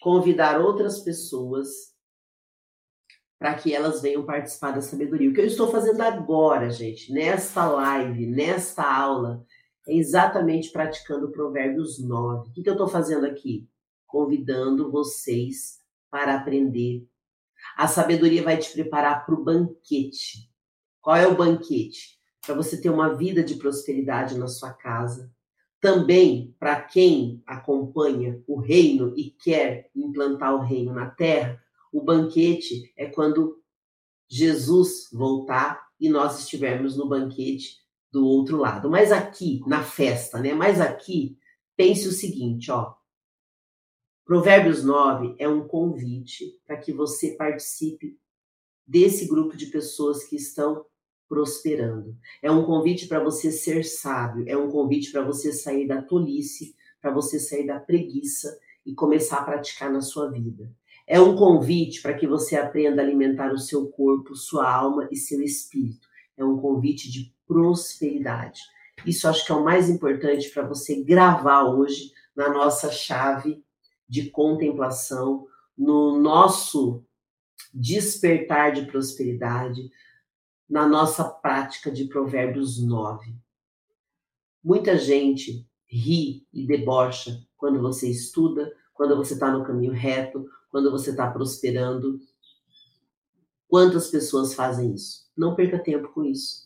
convidar 0.02 0.60
outras 0.60 1.00
pessoas 1.02 1.94
para 3.38 3.54
que 3.54 3.74
elas 3.74 4.02
venham 4.02 4.26
participar 4.26 4.72
da 4.72 4.82
sabedoria. 4.82 5.30
O 5.30 5.34
que 5.34 5.42
eu 5.42 5.46
estou 5.46 5.70
fazendo 5.70 6.02
agora, 6.02 6.70
gente, 6.70 7.12
nesta 7.12 7.70
live, 7.70 8.26
nesta 8.26 8.84
aula, 8.84 9.46
é 9.88 9.96
exatamente 9.96 10.72
praticando 10.72 11.32
Provérbios 11.32 12.00
9. 12.00 12.50
O 12.50 12.52
que, 12.52 12.64
que 12.64 12.70
eu 12.70 12.74
estou 12.74 12.88
fazendo 12.88 13.26
aqui? 13.26 13.70
Convidando 14.08 14.92
vocês 14.92 15.80
para 16.10 16.36
aprender. 16.36 17.08
A 17.78 17.88
sabedoria 17.88 18.44
vai 18.44 18.58
te 18.58 18.72
preparar 18.72 19.26
para 19.26 19.36
o 19.36 19.44
banquete. 19.44 20.50
Qual 21.02 21.16
é 21.16 21.28
o 21.28 21.36
banquete? 21.36 22.20
Para 22.46 22.56
você 22.56 22.80
ter 22.80 22.90
uma 22.90 23.14
vida 23.14 23.44
de 23.44 23.56
prosperidade 23.56 24.38
na 24.38 24.48
sua 24.48 24.74
casa. 24.74 25.32
Também 25.80 26.56
para 26.60 26.82
quem 26.82 27.44
acompanha 27.46 28.42
o 28.48 28.60
reino 28.60 29.14
e 29.16 29.30
quer 29.30 29.92
implantar 29.96 30.56
o 30.56 30.64
reino 30.64 30.94
na 30.94 31.10
terra, 31.12 31.62
o 31.92 32.02
banquete 32.02 32.92
é 32.98 33.06
quando 33.06 33.62
Jesus 34.28 35.10
voltar 35.14 35.88
e 36.00 36.10
nós 36.10 36.40
estivermos 36.40 36.98
no 36.98 37.08
banquete 37.08 37.85
do 38.16 38.26
outro 38.26 38.56
lado. 38.56 38.90
Mas 38.90 39.12
aqui, 39.12 39.62
na 39.68 39.84
festa, 39.84 40.40
né? 40.40 40.54
Mas 40.54 40.80
aqui, 40.80 41.38
pense 41.76 42.08
o 42.08 42.14
seguinte, 42.14 42.72
ó. 42.72 42.94
Provérbios 44.24 44.86
9 44.86 45.36
é 45.38 45.50
um 45.50 45.68
convite 45.68 46.58
para 46.66 46.78
que 46.78 46.94
você 46.94 47.32
participe 47.32 48.18
desse 48.88 49.28
grupo 49.28 49.58
de 49.58 49.66
pessoas 49.66 50.24
que 50.24 50.38
estão 50.38 50.86
prosperando. 51.28 52.16
É 52.42 52.50
um 52.50 52.64
convite 52.64 53.06
para 53.06 53.22
você 53.22 53.52
ser 53.52 53.84
sábio, 53.84 54.46
é 54.48 54.56
um 54.56 54.72
convite 54.72 55.12
para 55.12 55.22
você 55.22 55.52
sair 55.52 55.86
da 55.86 56.02
tolice, 56.02 56.74
para 57.02 57.12
você 57.12 57.38
sair 57.38 57.68
da 57.68 57.82
preguiça 57.82 58.58
e 58.86 58.94
começar 58.94 59.40
a 59.40 59.44
praticar 59.44 59.92
na 59.92 60.00
sua 60.00 60.32
vida. 60.32 60.72
É 61.06 61.20
um 61.20 61.36
convite 61.36 62.02
para 62.02 62.14
que 62.14 62.26
você 62.26 62.56
aprenda 62.56 63.02
a 63.02 63.06
alimentar 63.06 63.52
o 63.52 63.60
seu 63.60 63.88
corpo, 63.88 64.38
sua 64.38 64.72
alma 64.72 65.10
e 65.12 65.18
seu 65.18 65.42
espírito. 65.42 66.08
É 66.38 66.46
um 66.46 66.58
convite 66.58 67.12
de 67.12 67.35
prosperidade. 67.48 68.62
Isso 69.06 69.28
acho 69.28 69.46
que 69.46 69.52
é 69.52 69.56
o 69.56 69.64
mais 69.64 69.90
importante 69.90 70.50
para 70.50 70.68
você 70.68 71.04
gravar 71.04 71.64
hoje 71.64 72.12
na 72.36 72.50
nossa 72.50 72.92
chave 72.92 73.64
de 74.08 74.30
contemplação, 74.30 75.48
no 75.78 76.20
nosso 76.20 77.04
despertar 77.74 78.72
de 78.72 78.86
prosperidade, 78.86 79.90
na 80.70 80.88
nossa 80.88 81.24
prática 81.24 81.92
de 81.92 82.06
Provérbios 82.06 82.82
9. 82.82 83.36
Muita 84.64 84.98
gente 84.98 85.68
ri 85.86 86.48
e 86.52 86.66
debocha 86.66 87.46
quando 87.56 87.82
você 87.82 88.10
estuda, 88.10 88.74
quando 88.94 89.16
você 89.16 89.34
está 89.34 89.52
no 89.52 89.64
caminho 89.64 89.94
reto, 89.94 90.46
quando 90.70 90.90
você 90.90 91.12
está 91.12 91.30
prosperando. 91.30 92.20
Quantas 93.68 94.10
pessoas 94.10 94.54
fazem 94.54 94.94
isso? 94.94 95.30
Não 95.36 95.56
perca 95.56 95.80
tempo 95.80 96.10
com 96.10 96.24
isso. 96.24 96.66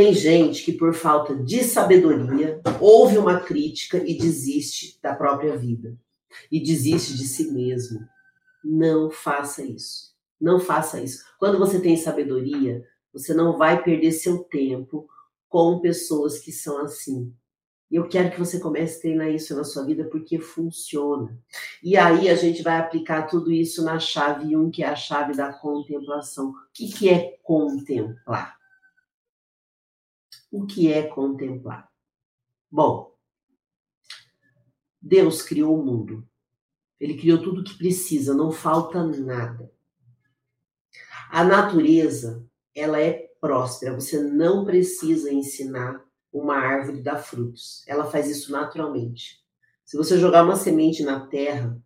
Tem 0.00 0.14
gente 0.14 0.64
que, 0.64 0.72
por 0.72 0.94
falta 0.94 1.36
de 1.36 1.62
sabedoria, 1.62 2.58
ouve 2.80 3.18
uma 3.18 3.38
crítica 3.38 3.98
e 3.98 4.16
desiste 4.16 4.98
da 5.02 5.14
própria 5.14 5.58
vida. 5.58 5.94
E 6.50 6.58
desiste 6.58 7.14
de 7.14 7.28
si 7.28 7.52
mesmo. 7.52 8.00
Não 8.64 9.10
faça 9.10 9.62
isso. 9.62 10.14
Não 10.40 10.58
faça 10.58 11.02
isso. 11.02 11.22
Quando 11.38 11.58
você 11.58 11.78
tem 11.78 11.98
sabedoria, 11.98 12.82
você 13.12 13.34
não 13.34 13.58
vai 13.58 13.82
perder 13.82 14.12
seu 14.12 14.38
tempo 14.38 15.06
com 15.50 15.80
pessoas 15.80 16.38
que 16.38 16.50
são 16.50 16.78
assim. 16.78 17.30
E 17.90 17.96
eu 17.96 18.08
quero 18.08 18.30
que 18.30 18.38
você 18.38 18.58
comece 18.58 18.96
a 18.96 19.00
treinar 19.02 19.28
isso 19.28 19.54
na 19.54 19.64
sua 19.64 19.84
vida 19.84 20.04
porque 20.04 20.38
funciona. 20.38 21.38
E 21.82 21.94
aí 21.98 22.30
a 22.30 22.34
gente 22.34 22.62
vai 22.62 22.78
aplicar 22.78 23.26
tudo 23.26 23.52
isso 23.52 23.84
na 23.84 23.98
chave 23.98 24.56
1, 24.56 24.70
que 24.70 24.82
é 24.82 24.88
a 24.88 24.96
chave 24.96 25.34
da 25.34 25.52
contemplação. 25.52 26.52
O 26.52 26.54
que, 26.72 26.90
que 26.90 27.10
é 27.10 27.36
contemplar? 27.42 28.59
O 30.50 30.66
que 30.66 30.92
é 30.92 31.06
contemplar? 31.06 31.88
Bom, 32.70 33.14
Deus 35.00 35.42
criou 35.42 35.78
o 35.78 35.84
mundo. 35.84 36.26
Ele 36.98 37.16
criou 37.16 37.42
tudo 37.42 37.60
o 37.60 37.64
que 37.64 37.78
precisa, 37.78 38.34
não 38.34 38.50
falta 38.50 39.02
nada. 39.04 39.72
A 41.30 41.44
natureza, 41.44 42.44
ela 42.74 43.00
é 43.00 43.30
próspera. 43.40 43.94
Você 43.94 44.20
não 44.20 44.64
precisa 44.64 45.32
ensinar 45.32 46.04
uma 46.32 46.56
árvore 46.56 47.02
dá 47.02 47.16
frutos. 47.16 47.82
Ela 47.86 48.04
faz 48.04 48.28
isso 48.28 48.52
naturalmente. 48.52 49.40
Se 49.84 49.96
você 49.96 50.18
jogar 50.18 50.44
uma 50.44 50.56
semente 50.56 51.02
na 51.02 51.26
terra, 51.26 51.80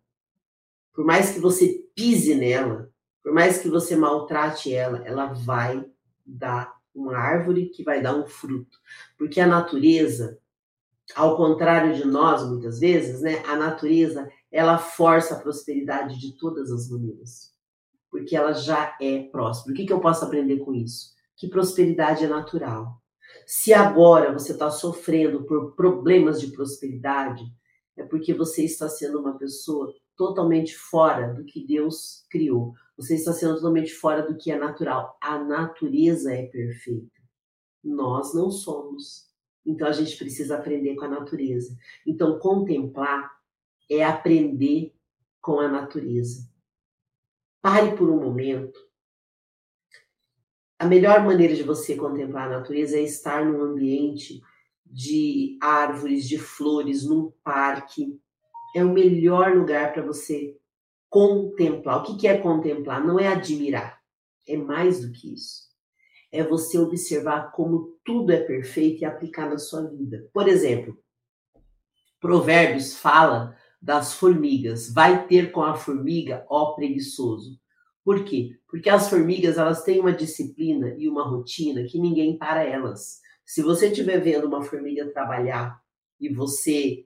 por 0.93 1.05
mais 1.05 1.31
que 1.31 1.39
você 1.39 1.87
pise 1.95 2.35
nela, 2.35 2.91
por 3.23 3.33
mais 3.33 3.57
que 3.57 3.69
você 3.69 3.95
maltrate 3.95 4.73
ela, 4.73 4.99
ela 5.07 5.33
vai 5.33 5.83
dar 6.25 6.74
uma 6.95 7.17
árvore 7.17 7.67
que 7.67 7.83
vai 7.83 8.01
dar 8.01 8.15
um 8.15 8.25
fruto. 8.25 8.77
Porque 9.17 9.39
a 9.39 9.47
natureza, 9.47 10.39
ao 11.15 11.35
contrário 11.35 11.93
de 11.93 12.05
nós 12.05 12.47
muitas 12.47 12.79
vezes, 12.79 13.21
né, 13.21 13.43
a 13.45 13.55
natureza, 13.55 14.29
ela 14.51 14.77
força 14.77 15.35
a 15.35 15.39
prosperidade 15.39 16.19
de 16.19 16.37
todas 16.37 16.71
as 16.71 16.89
maneiras. 16.89 17.53
Porque 18.09 18.35
ela 18.35 18.53
já 18.53 18.95
é 19.01 19.23
próspera. 19.23 19.73
O 19.73 19.75
que, 19.75 19.85
que 19.85 19.93
eu 19.93 19.99
posso 19.99 20.23
aprender 20.23 20.59
com 20.59 20.73
isso? 20.73 21.13
Que 21.35 21.49
prosperidade 21.49 22.23
é 22.23 22.27
natural. 22.27 23.01
Se 23.45 23.73
agora 23.73 24.31
você 24.31 24.53
está 24.53 24.71
sofrendo 24.71 25.43
por 25.43 25.75
problemas 25.75 26.39
de 26.39 26.47
prosperidade, 26.47 27.43
é 27.97 28.03
porque 28.03 28.33
você 28.33 28.63
está 28.63 28.87
sendo 28.87 29.19
uma 29.19 29.37
pessoa 29.37 29.93
totalmente 30.15 30.75
fora 30.75 31.33
do 31.33 31.43
que 31.43 31.65
Deus 31.65 32.25
criou. 32.29 32.73
Você 32.97 33.15
está 33.15 33.33
sendo 33.33 33.55
totalmente 33.55 33.93
fora 33.93 34.21
do 34.21 34.37
que 34.37 34.51
é 34.51 34.57
natural. 34.57 35.17
A 35.21 35.37
natureza 35.37 36.33
é 36.33 36.47
perfeita. 36.47 37.21
Nós 37.83 38.33
não 38.33 38.49
somos. 38.49 39.29
Então 39.65 39.87
a 39.87 39.91
gente 39.91 40.17
precisa 40.17 40.57
aprender 40.57 40.95
com 40.95 41.05
a 41.05 41.09
natureza. 41.09 41.75
Então 42.05 42.39
contemplar 42.39 43.31
é 43.89 44.03
aprender 44.03 44.93
com 45.41 45.59
a 45.59 45.67
natureza. 45.67 46.49
Pare 47.61 47.95
por 47.95 48.09
um 48.09 48.19
momento 48.19 48.85
a 50.77 50.85
melhor 50.85 51.23
maneira 51.23 51.55
de 51.55 51.63
você 51.63 51.95
contemplar 51.95 52.47
a 52.47 52.59
natureza 52.59 52.97
é 52.97 53.01
estar 53.01 53.45
num 53.45 53.61
ambiente 53.61 54.41
de 54.85 55.57
árvores, 55.61 56.27
de 56.27 56.37
flores, 56.37 57.05
num 57.05 57.31
parque. 57.43 58.19
É 58.75 58.83
o 58.83 58.91
melhor 58.91 59.55
lugar 59.55 59.93
para 59.93 60.03
você 60.03 60.57
contemplar. 61.15 62.01
O 62.01 62.17
que 62.17 62.27
é 62.27 62.37
contemplar? 62.37 63.01
Não 63.01 63.17
é 63.17 63.29
admirar, 63.29 64.01
é 64.45 64.57
mais 64.57 64.99
do 64.99 65.13
que 65.13 65.33
isso. 65.33 65.63
É 66.29 66.43
você 66.43 66.77
observar 66.77 67.53
como 67.53 67.97
tudo 68.03 68.33
é 68.33 68.41
perfeito 68.41 69.01
e 69.01 69.05
aplicar 69.05 69.49
na 69.49 69.57
sua 69.57 69.87
vida. 69.87 70.29
Por 70.33 70.45
exemplo, 70.45 71.01
Provérbios 72.19 72.97
fala 72.97 73.55
das 73.81 74.13
formigas. 74.13 74.91
Vai 74.91 75.25
ter 75.25 75.53
com 75.53 75.61
a 75.61 75.75
formiga, 75.75 76.45
ó 76.49 76.73
preguiçoso. 76.73 77.57
Por 78.03 78.25
quê? 78.25 78.59
Porque 78.67 78.89
as 78.89 79.09
formigas 79.09 79.57
elas 79.57 79.83
têm 79.83 80.01
uma 80.01 80.11
disciplina 80.11 80.95
e 80.97 81.07
uma 81.07 81.23
rotina 81.23 81.85
que 81.85 81.97
ninguém 81.97 82.37
para 82.37 82.61
elas. 82.61 83.21
Se 83.45 83.61
você 83.61 83.87
estiver 83.87 84.19
vendo 84.19 84.47
uma 84.47 84.63
formiga 84.63 85.09
trabalhar 85.13 85.79
e 86.19 86.27
você 86.27 87.05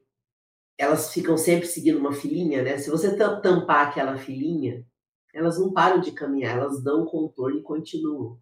elas 0.80 1.14
ficam 1.14 1.38
sempre 1.38 1.68
seguindo 1.68 2.00
uma 2.00 2.14
filinha, 2.14 2.64
né? 2.64 2.78
Se 2.78 2.90
você 2.90 3.14
tampar 3.18 3.90
aquela 3.90 4.18
filinha, 4.18 4.86
elas 5.34 5.60
não 5.60 5.74
param 5.74 6.00
de 6.00 6.14
caminhar, 6.14 6.58
elas 6.58 6.82
dão 6.82 7.06
contorno 7.06 7.60
e 7.60 7.62
continuam. 7.62 8.40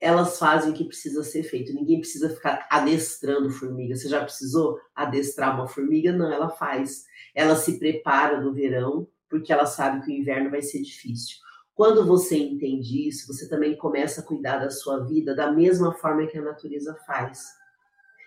Elas 0.00 0.38
fazem 0.38 0.72
o 0.72 0.74
que 0.74 0.84
precisa 0.84 1.22
ser 1.22 1.42
feito. 1.42 1.74
Ninguém 1.74 2.00
precisa 2.00 2.30
ficar 2.30 2.66
adestrando 2.70 3.50
formiga. 3.50 3.94
Você 3.94 4.08
já 4.08 4.24
precisou 4.24 4.80
adestrar 4.94 5.54
uma 5.54 5.68
formiga? 5.68 6.10
Não, 6.10 6.32
ela 6.32 6.48
faz. 6.48 7.04
Ela 7.34 7.54
se 7.54 7.78
prepara 7.78 8.40
no 8.40 8.54
verão 8.54 9.06
porque 9.28 9.52
ela 9.52 9.66
sabe 9.66 10.02
que 10.04 10.10
o 10.10 10.14
inverno 10.14 10.50
vai 10.50 10.62
ser 10.62 10.80
difícil. 10.80 11.36
Quando 11.74 12.06
você 12.06 12.38
entende 12.38 13.08
isso, 13.08 13.26
você 13.26 13.46
também 13.46 13.76
começa 13.76 14.22
a 14.22 14.24
cuidar 14.24 14.58
da 14.58 14.70
sua 14.70 15.04
vida 15.04 15.34
da 15.34 15.52
mesma 15.52 15.92
forma 15.92 16.26
que 16.26 16.38
a 16.38 16.42
natureza 16.42 16.94
faz. 17.06 17.44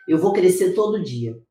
Eu 0.07 0.19
vou 0.19 0.31
crescer 0.31 0.73
todo 0.73 1.03
dia. 1.03 1.41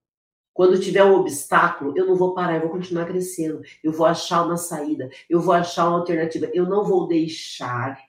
Quando 0.57 0.81
tiver 0.81 1.05
um 1.05 1.16
obstáculo, 1.16 1.92
eu 1.95 2.07
não 2.07 2.16
vou 2.16 2.33
parar, 2.33 2.55
eu 2.55 2.62
vou 2.62 2.71
continuar 2.71 3.05
crescendo. 3.05 3.61
Eu 3.85 3.92
vou 3.92 4.07
achar 4.07 4.42
uma 4.42 4.57
saída, 4.57 5.11
eu 5.29 5.38
vou 5.38 5.53
achar 5.53 5.87
uma 5.87 5.99
alternativa. 5.99 6.51
Eu 6.55 6.64
não 6.64 6.83
vou 6.83 7.07
deixar 7.07 8.01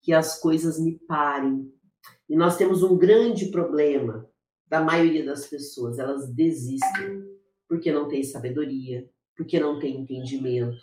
que 0.00 0.10
as 0.10 0.40
coisas 0.40 0.80
me 0.80 0.98
parem. 1.06 1.70
E 2.30 2.34
nós 2.34 2.56
temos 2.56 2.82
um 2.82 2.96
grande 2.96 3.50
problema 3.50 4.26
da 4.66 4.80
maioria 4.80 5.22
das 5.22 5.46
pessoas, 5.46 5.98
elas 5.98 6.32
desistem 6.32 7.22
porque 7.68 7.92
não 7.92 8.08
tem 8.08 8.24
sabedoria, 8.24 9.06
porque 9.36 9.60
não 9.60 9.78
tem 9.78 10.00
entendimento, 10.00 10.78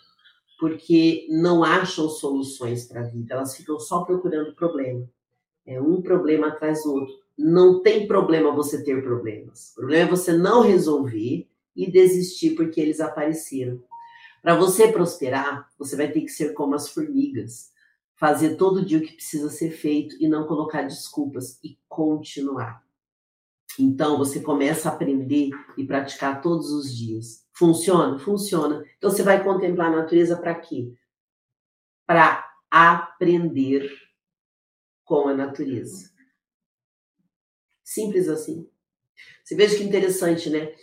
porque 0.60 1.26
não 1.28 1.64
acham 1.64 2.08
soluções 2.08 2.86
para 2.86 3.00
a 3.00 3.08
vida, 3.08 3.34
elas 3.34 3.56
ficam 3.56 3.80
só 3.80 4.04
procurando 4.04 4.54
problema. 4.54 5.04
É 5.66 5.80
um 5.80 6.00
problema 6.00 6.46
atrás 6.46 6.84
do 6.84 6.94
outro. 6.94 7.25
Não 7.38 7.82
tem 7.82 8.06
problema 8.06 8.50
você 8.52 8.82
ter 8.82 9.02
problemas. 9.02 9.72
O 9.72 9.76
problema 9.76 10.08
é 10.08 10.10
você 10.10 10.32
não 10.32 10.62
resolver 10.62 11.46
e 11.74 11.90
desistir 11.90 12.54
porque 12.54 12.80
eles 12.80 13.00
apareceram. 13.00 13.82
Para 14.40 14.54
você 14.54 14.90
prosperar, 14.90 15.68
você 15.78 15.96
vai 15.96 16.10
ter 16.10 16.20
que 16.22 16.28
ser 16.28 16.54
como 16.54 16.74
as 16.74 16.88
formigas, 16.88 17.72
fazer 18.14 18.56
todo 18.56 18.84
dia 18.84 18.98
o 18.98 19.02
que 19.02 19.12
precisa 19.12 19.50
ser 19.50 19.70
feito 19.70 20.16
e 20.20 20.28
não 20.28 20.46
colocar 20.46 20.82
desculpas 20.82 21.58
e 21.62 21.78
continuar. 21.88 22.82
Então 23.78 24.16
você 24.16 24.40
começa 24.40 24.88
a 24.88 24.92
aprender 24.92 25.50
e 25.76 25.84
praticar 25.84 26.40
todos 26.40 26.70
os 26.70 26.94
dias. 26.96 27.44
Funciona? 27.52 28.18
Funciona. 28.18 28.84
Então 28.96 29.10
você 29.10 29.22
vai 29.22 29.42
contemplar 29.44 29.92
a 29.92 29.96
natureza 29.96 30.36
para 30.36 30.54
quê? 30.54 30.92
Para 32.06 32.48
aprender 32.70 33.90
com 35.04 35.28
a 35.28 35.34
natureza. 35.34 36.15
Simples 37.86 38.28
assim. 38.28 38.68
Você 39.44 39.54
veja 39.54 39.76
que 39.76 39.84
interessante, 39.84 40.50
né? 40.50 40.74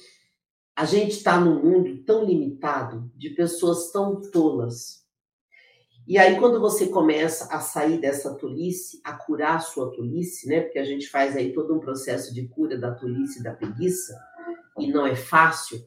A 0.74 0.86
gente 0.86 1.12
está 1.12 1.38
num 1.38 1.62
mundo 1.62 2.02
tão 2.06 2.24
limitado, 2.24 3.12
de 3.14 3.32
pessoas 3.32 3.92
tão 3.92 4.22
tolas. 4.32 5.06
E 6.08 6.18
aí, 6.18 6.40
quando 6.40 6.62
você 6.62 6.88
começa 6.88 7.54
a 7.54 7.60
sair 7.60 8.00
dessa 8.00 8.34
tolice, 8.36 9.02
a 9.04 9.14
curar 9.14 9.58
a 9.58 9.60
sua 9.60 9.92
tolice, 9.92 10.48
né? 10.48 10.62
Porque 10.62 10.80
a 10.80 10.86
gente 10.86 11.10
faz 11.10 11.36
aí 11.36 11.54
todo 11.54 11.76
um 11.76 11.80
processo 11.80 12.34
de 12.34 12.48
cura 12.48 12.78
da 12.78 12.96
tolice 12.96 13.42
e 13.42 13.44
da 13.44 13.54
preguiça, 13.54 14.18
e 14.80 14.90
não 14.90 15.06
é 15.06 15.16
fácil, 15.16 15.86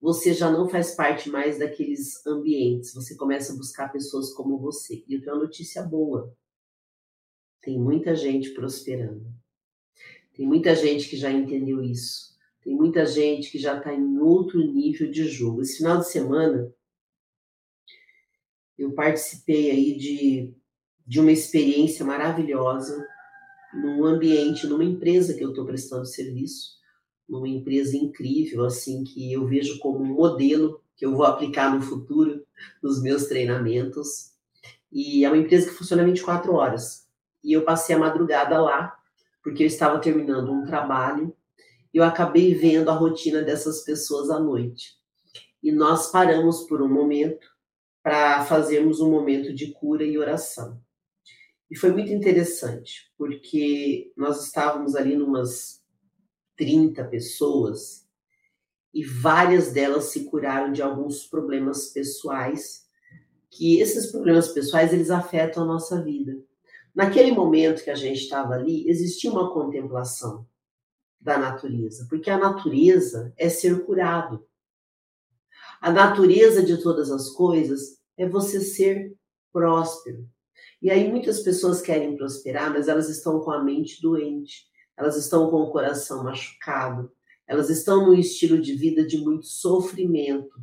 você 0.00 0.34
já 0.34 0.50
não 0.50 0.68
faz 0.68 0.96
parte 0.96 1.30
mais 1.30 1.60
daqueles 1.60 2.26
ambientes. 2.26 2.92
Você 2.92 3.14
começa 3.14 3.52
a 3.52 3.56
buscar 3.56 3.92
pessoas 3.92 4.34
como 4.34 4.58
você. 4.58 5.04
E 5.06 5.14
eu 5.14 5.20
tenho 5.20 5.36
uma 5.36 5.44
notícia 5.44 5.82
boa. 5.84 6.36
Tem 7.62 7.78
muita 7.78 8.16
gente 8.16 8.50
prosperando. 8.50 9.32
Tem 10.36 10.46
muita 10.46 10.74
gente 10.74 11.08
que 11.08 11.16
já 11.16 11.30
entendeu 11.32 11.82
isso. 11.82 12.36
Tem 12.62 12.74
muita 12.74 13.06
gente 13.06 13.50
que 13.50 13.58
já 13.58 13.78
está 13.78 13.94
em 13.94 14.18
outro 14.18 14.58
nível 14.60 15.10
de 15.10 15.26
jogo. 15.26 15.62
Esse 15.62 15.78
final 15.78 15.98
de 15.98 16.10
semana, 16.10 16.70
eu 18.76 18.92
participei 18.92 19.70
aí 19.70 19.96
de, 19.96 20.52
de 21.06 21.20
uma 21.20 21.32
experiência 21.32 22.04
maravilhosa 22.04 23.06
num 23.72 24.04
ambiente, 24.04 24.66
numa 24.66 24.84
empresa 24.84 25.32
que 25.32 25.42
eu 25.42 25.50
estou 25.50 25.64
prestando 25.64 26.04
serviço, 26.04 26.76
numa 27.26 27.48
empresa 27.48 27.96
incrível, 27.96 28.64
assim, 28.64 29.04
que 29.04 29.32
eu 29.32 29.46
vejo 29.46 29.78
como 29.78 30.00
um 30.00 30.14
modelo 30.14 30.82
que 30.94 31.06
eu 31.06 31.14
vou 31.14 31.24
aplicar 31.24 31.74
no 31.74 31.80
futuro 31.80 32.44
nos 32.82 33.02
meus 33.02 33.24
treinamentos. 33.24 34.32
E 34.92 35.24
é 35.24 35.28
uma 35.28 35.38
empresa 35.38 35.68
que 35.68 35.74
funciona 35.74 36.04
24 36.04 36.52
horas. 36.54 37.06
E 37.42 37.52
eu 37.52 37.62
passei 37.62 37.94
a 37.94 37.98
madrugada 37.98 38.60
lá, 38.60 38.95
porque 39.46 39.62
eu 39.62 39.68
estava 39.68 40.00
terminando 40.00 40.50
um 40.50 40.64
trabalho, 40.64 41.32
e 41.94 41.98
eu 41.98 42.02
acabei 42.02 42.52
vendo 42.52 42.90
a 42.90 42.94
rotina 42.94 43.42
dessas 43.42 43.84
pessoas 43.84 44.28
à 44.28 44.40
noite. 44.40 44.96
E 45.62 45.70
nós 45.70 46.10
paramos 46.10 46.64
por 46.64 46.82
um 46.82 46.92
momento 46.92 47.46
para 48.02 48.44
fazermos 48.44 48.98
um 48.98 49.08
momento 49.08 49.54
de 49.54 49.70
cura 49.70 50.02
e 50.02 50.18
oração. 50.18 50.82
E 51.70 51.76
foi 51.76 51.92
muito 51.92 52.12
interessante, 52.12 53.08
porque 53.16 54.12
nós 54.16 54.44
estávamos 54.44 54.96
ali 54.96 55.14
numas 55.14 55.80
30 56.56 57.04
pessoas 57.04 58.04
e 58.92 59.04
várias 59.04 59.70
delas 59.70 60.06
se 60.06 60.24
curaram 60.24 60.72
de 60.72 60.82
alguns 60.82 61.24
problemas 61.24 61.86
pessoais, 61.92 62.84
que 63.48 63.78
esses 63.78 64.10
problemas 64.10 64.48
pessoais 64.48 64.92
eles 64.92 65.12
afetam 65.12 65.62
a 65.62 65.66
nossa 65.66 66.02
vida. 66.02 66.36
Naquele 66.96 67.30
momento 67.30 67.84
que 67.84 67.90
a 67.90 67.94
gente 67.94 68.22
estava 68.22 68.54
ali, 68.54 68.88
existia 68.88 69.30
uma 69.30 69.52
contemplação 69.52 70.48
da 71.20 71.36
natureza, 71.36 72.06
porque 72.08 72.30
a 72.30 72.38
natureza 72.38 73.34
é 73.36 73.50
ser 73.50 73.84
curado. 73.84 74.46
A 75.78 75.92
natureza 75.92 76.62
de 76.62 76.82
todas 76.82 77.10
as 77.10 77.28
coisas 77.28 78.00
é 78.16 78.26
você 78.26 78.62
ser 78.62 79.14
próspero. 79.52 80.26
E 80.80 80.90
aí 80.90 81.06
muitas 81.10 81.40
pessoas 81.40 81.82
querem 81.82 82.16
prosperar, 82.16 82.72
mas 82.72 82.88
elas 82.88 83.10
estão 83.10 83.40
com 83.40 83.50
a 83.50 83.62
mente 83.62 84.00
doente, 84.00 84.64
elas 84.96 85.18
estão 85.18 85.50
com 85.50 85.58
o 85.58 85.70
coração 85.70 86.24
machucado, 86.24 87.12
elas 87.46 87.68
estão 87.68 88.06
num 88.06 88.14
estilo 88.14 88.58
de 88.58 88.72
vida 88.72 89.06
de 89.06 89.18
muito 89.18 89.44
sofrimento. 89.44 90.58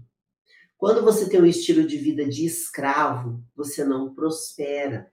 Quando 0.80 1.04
você 1.04 1.30
tem 1.30 1.40
um 1.40 1.46
estilo 1.46 1.86
de 1.86 1.96
vida 1.96 2.28
de 2.28 2.44
escravo, 2.44 3.44
você 3.56 3.86
não 3.86 4.16
prospera. 4.16 5.13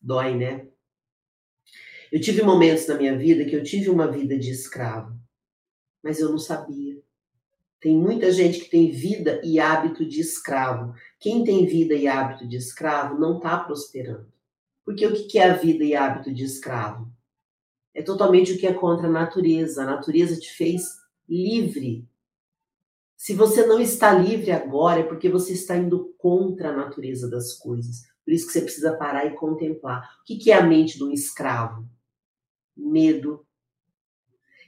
Dói, 0.00 0.36
né? 0.36 0.68
Eu 2.10 2.20
tive 2.20 2.42
momentos 2.42 2.86
na 2.86 2.94
minha 2.94 3.16
vida 3.16 3.44
que 3.44 3.54
eu 3.54 3.62
tive 3.62 3.90
uma 3.90 4.10
vida 4.10 4.38
de 4.38 4.50
escravo, 4.50 5.14
mas 6.02 6.20
eu 6.20 6.30
não 6.30 6.38
sabia. 6.38 6.98
Tem 7.80 7.96
muita 7.96 8.32
gente 8.32 8.60
que 8.60 8.70
tem 8.70 8.90
vida 8.90 9.40
e 9.44 9.60
hábito 9.60 10.04
de 10.04 10.20
escravo. 10.20 10.94
Quem 11.20 11.44
tem 11.44 11.66
vida 11.66 11.94
e 11.94 12.08
hábito 12.08 12.46
de 12.46 12.56
escravo 12.56 13.18
não 13.18 13.36
está 13.36 13.58
prosperando. 13.58 14.32
Porque 14.84 15.06
o 15.06 15.28
que 15.28 15.38
é 15.38 15.50
a 15.50 15.54
vida 15.54 15.84
e 15.84 15.94
hábito 15.94 16.32
de 16.32 16.44
escravo? 16.44 17.12
É 17.94 18.02
totalmente 18.02 18.52
o 18.52 18.58
que 18.58 18.66
é 18.66 18.72
contra 18.72 19.06
a 19.06 19.10
natureza. 19.10 19.82
A 19.82 19.86
natureza 19.86 20.40
te 20.40 20.50
fez 20.50 20.98
livre. 21.28 22.08
Se 23.16 23.34
você 23.34 23.66
não 23.66 23.80
está 23.80 24.12
livre 24.12 24.50
agora, 24.50 25.00
é 25.00 25.04
porque 25.04 25.28
você 25.28 25.52
está 25.52 25.76
indo 25.76 26.14
contra 26.16 26.70
a 26.70 26.76
natureza 26.76 27.28
das 27.28 27.52
coisas. 27.52 28.02
Por 28.28 28.34
isso 28.34 28.46
que 28.46 28.52
você 28.52 28.60
precisa 28.60 28.94
parar 28.94 29.24
e 29.24 29.34
contemplar. 29.34 30.18
O 30.20 30.24
que 30.26 30.50
é 30.50 30.54
a 30.54 30.62
mente 30.62 30.98
de 30.98 31.04
um 31.04 31.10
escravo? 31.10 31.88
Medo, 32.76 33.46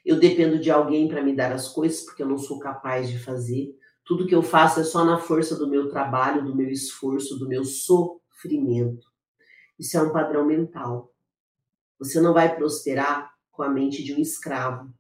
eu 0.02 0.18
dependo 0.18 0.58
de 0.58 0.70
alguém 0.70 1.06
para 1.06 1.22
me 1.22 1.36
dar 1.36 1.52
as 1.52 1.68
coisas, 1.68 2.00
porque 2.00 2.22
eu 2.22 2.26
não 2.26 2.38
sou 2.38 2.58
capaz 2.58 3.10
de 3.10 3.18
fazer. 3.18 3.78
Tudo 4.02 4.26
que 4.26 4.34
eu 4.34 4.42
faço 4.42 4.80
é 4.80 4.82
só 4.82 5.04
na 5.04 5.18
força 5.18 5.54
do 5.56 5.68
meu 5.68 5.90
trabalho, 5.90 6.42
do 6.42 6.56
meu 6.56 6.70
esforço, 6.70 7.38
do 7.38 7.46
meu 7.46 7.62
sofrimento. 7.62 9.06
Isso 9.78 9.94
é 9.98 10.02
um 10.02 10.10
padrão 10.10 10.46
mental. 10.46 11.12
Você 11.98 12.18
não 12.18 12.32
vai 12.32 12.56
prosperar 12.56 13.30
com 13.52 13.62
a 13.62 13.68
mente 13.68 14.02
de 14.02 14.14
um 14.14 14.18
escravo. 14.18 14.90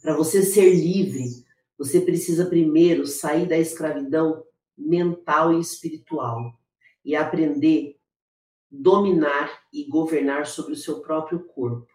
Para 0.00 0.16
você 0.16 0.42
ser 0.42 0.72
livre, 0.74 1.44
você 1.76 2.00
precisa 2.00 2.46
primeiro 2.46 3.06
sair 3.06 3.46
da 3.46 3.58
escravidão 3.58 4.42
mental 4.74 5.52
e 5.52 5.60
espiritual 5.60 6.58
e 7.04 7.14
aprender 7.14 7.98
dominar 8.70 9.62
e 9.72 9.84
governar 9.84 10.46
sobre 10.46 10.72
o 10.72 10.76
seu 10.76 11.00
próprio 11.00 11.44
corpo. 11.44 11.92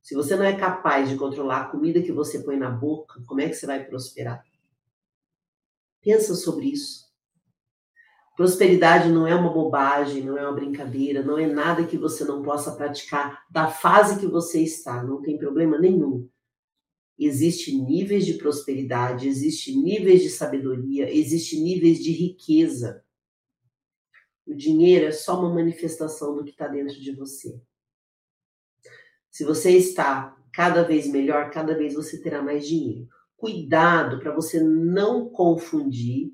Se 0.00 0.14
você 0.14 0.36
não 0.36 0.44
é 0.44 0.56
capaz 0.56 1.08
de 1.08 1.16
controlar 1.16 1.62
a 1.62 1.68
comida 1.68 2.00
que 2.00 2.12
você 2.12 2.40
põe 2.40 2.56
na 2.56 2.70
boca, 2.70 3.20
como 3.26 3.40
é 3.40 3.48
que 3.48 3.54
você 3.54 3.66
vai 3.66 3.84
prosperar? 3.84 4.44
Pensa 6.00 6.36
sobre 6.36 6.66
isso. 6.66 7.06
Prosperidade 8.36 9.08
não 9.08 9.26
é 9.26 9.34
uma 9.34 9.52
bobagem, 9.52 10.22
não 10.22 10.38
é 10.38 10.42
uma 10.42 10.54
brincadeira, 10.54 11.24
não 11.24 11.38
é 11.38 11.46
nada 11.46 11.86
que 11.86 11.96
você 11.96 12.24
não 12.24 12.42
possa 12.42 12.76
praticar 12.76 13.44
da 13.50 13.68
fase 13.68 14.20
que 14.20 14.26
você 14.26 14.60
está, 14.60 15.02
não 15.02 15.22
tem 15.22 15.38
problema 15.38 15.78
nenhum. 15.78 16.28
Existem 17.18 17.82
níveis 17.82 18.26
de 18.26 18.34
prosperidade, 18.34 19.26
existem 19.26 19.82
níveis 19.82 20.22
de 20.22 20.28
sabedoria, 20.28 21.10
existem 21.12 21.62
níveis 21.62 21.98
de 21.98 22.12
riqueza. 22.12 23.02
O 24.46 24.54
dinheiro 24.54 25.06
é 25.06 25.12
só 25.12 25.40
uma 25.40 25.52
manifestação 25.52 26.36
do 26.36 26.44
que 26.44 26.50
está 26.50 26.68
dentro 26.68 26.94
de 27.00 27.12
você. 27.12 27.60
Se 29.30 29.44
você 29.44 29.72
está 29.72 30.36
cada 30.52 30.82
vez 30.82 31.06
melhor, 31.06 31.50
cada 31.50 31.76
vez 31.76 31.94
você 31.94 32.22
terá 32.22 32.42
mais 32.42 32.66
dinheiro. 32.66 33.08
Cuidado 33.36 34.18
para 34.20 34.34
você 34.34 34.62
não 34.62 35.28
confundir 35.28 36.32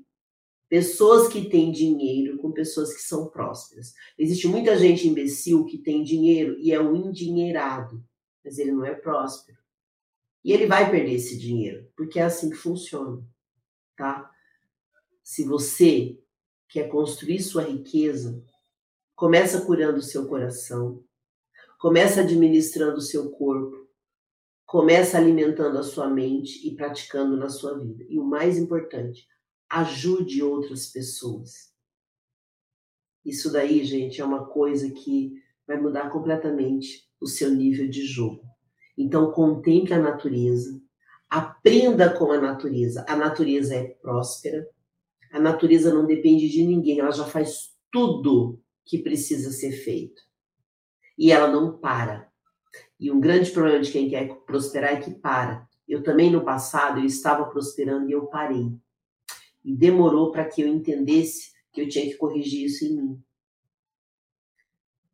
pessoas 0.69 1.27
que 1.27 1.49
têm 1.49 1.71
dinheiro 1.71 2.37
com 2.37 2.51
pessoas 2.51 2.93
que 2.93 3.01
são 3.01 3.27
prósperas. 3.29 3.93
Existe 4.17 4.47
muita 4.47 4.77
gente 4.77 5.07
imbecil 5.07 5.65
que 5.65 5.77
tem 5.77 6.03
dinheiro 6.03 6.57
e 6.59 6.71
é 6.71 6.79
um 6.79 6.95
endinheirado, 6.95 8.03
mas 8.43 8.57
ele 8.57 8.71
não 8.71 8.85
é 8.85 8.95
próspero. 8.95 9.57
E 10.43 10.51
ele 10.51 10.65
vai 10.65 10.89
perder 10.89 11.13
esse 11.13 11.37
dinheiro, 11.37 11.91
porque 11.95 12.19
é 12.19 12.23
assim 12.23 12.49
que 12.49 12.55
funciona, 12.55 13.23
tá? 13.95 14.31
Se 15.23 15.43
você 15.43 16.22
quer 16.73 16.89
construir 16.89 17.41
sua 17.41 17.63
riqueza, 17.63 18.43
começa 19.15 19.61
curando 19.61 19.99
o 19.99 20.03
seu 20.03 20.27
coração, 20.27 21.01
Começa 21.83 22.21
administrando 22.21 22.99
o 22.99 23.01
seu 23.01 23.29
corpo. 23.29 23.75
Começa 24.65 25.17
alimentando 25.17 25.77
a 25.77 25.83
sua 25.83 26.07
mente 26.07 26.65
e 26.65 26.73
praticando 26.73 27.35
na 27.35 27.49
sua 27.49 27.77
vida. 27.77 28.05
E 28.07 28.17
o 28.17 28.23
mais 28.23 28.57
importante, 28.57 29.27
ajude 29.69 30.41
outras 30.41 30.87
pessoas. 30.87 31.73
Isso 33.25 33.51
daí, 33.51 33.83
gente, 33.83 34.21
é 34.21 34.23
uma 34.23 34.45
coisa 34.45 34.89
que 34.91 35.33
vai 35.67 35.77
mudar 35.77 36.09
completamente 36.09 37.05
o 37.19 37.27
seu 37.27 37.49
nível 37.49 37.89
de 37.89 38.05
jogo. 38.05 38.45
Então, 38.97 39.33
contemple 39.33 39.93
a 39.93 39.99
natureza, 39.99 40.81
aprenda 41.29 42.17
com 42.17 42.31
a 42.31 42.39
natureza. 42.39 43.03
A 43.09 43.17
natureza 43.17 43.75
é 43.75 43.89
próspera, 43.89 44.65
a 45.33 45.39
natureza 45.39 45.91
não 45.91 46.05
depende 46.05 46.47
de 46.47 46.63
ninguém, 46.63 46.99
ela 46.99 47.09
já 47.09 47.25
faz 47.25 47.73
tudo 47.91 48.61
que 48.85 48.99
precisa 48.99 49.51
ser 49.51 49.71
feito. 49.71 50.21
E 51.17 51.31
ela 51.31 51.47
não 51.47 51.75
para. 51.75 52.31
E 52.99 53.11
um 53.11 53.19
grande 53.19 53.49
problema 53.49 53.81
de 53.81 53.91
quem 53.91 54.07
quer 54.07 54.31
prosperar 54.45 54.93
é 54.93 55.01
que 55.01 55.09
para. 55.09 55.67
Eu 55.87 56.03
também 56.03 56.29
no 56.29 56.45
passado 56.45 56.99
eu 56.99 57.05
estava 57.05 57.45
prosperando 57.45 58.07
e 58.07 58.11
eu 58.11 58.27
parei. 58.27 58.77
E 59.65 59.75
demorou 59.75 60.31
para 60.31 60.45
que 60.45 60.61
eu 60.61 60.67
entendesse 60.67 61.51
que 61.71 61.81
eu 61.81 61.89
tinha 61.89 62.05
que 62.05 62.15
corrigir 62.15 62.65
isso 62.65 62.85
em 62.85 62.95
mim. 62.95 63.23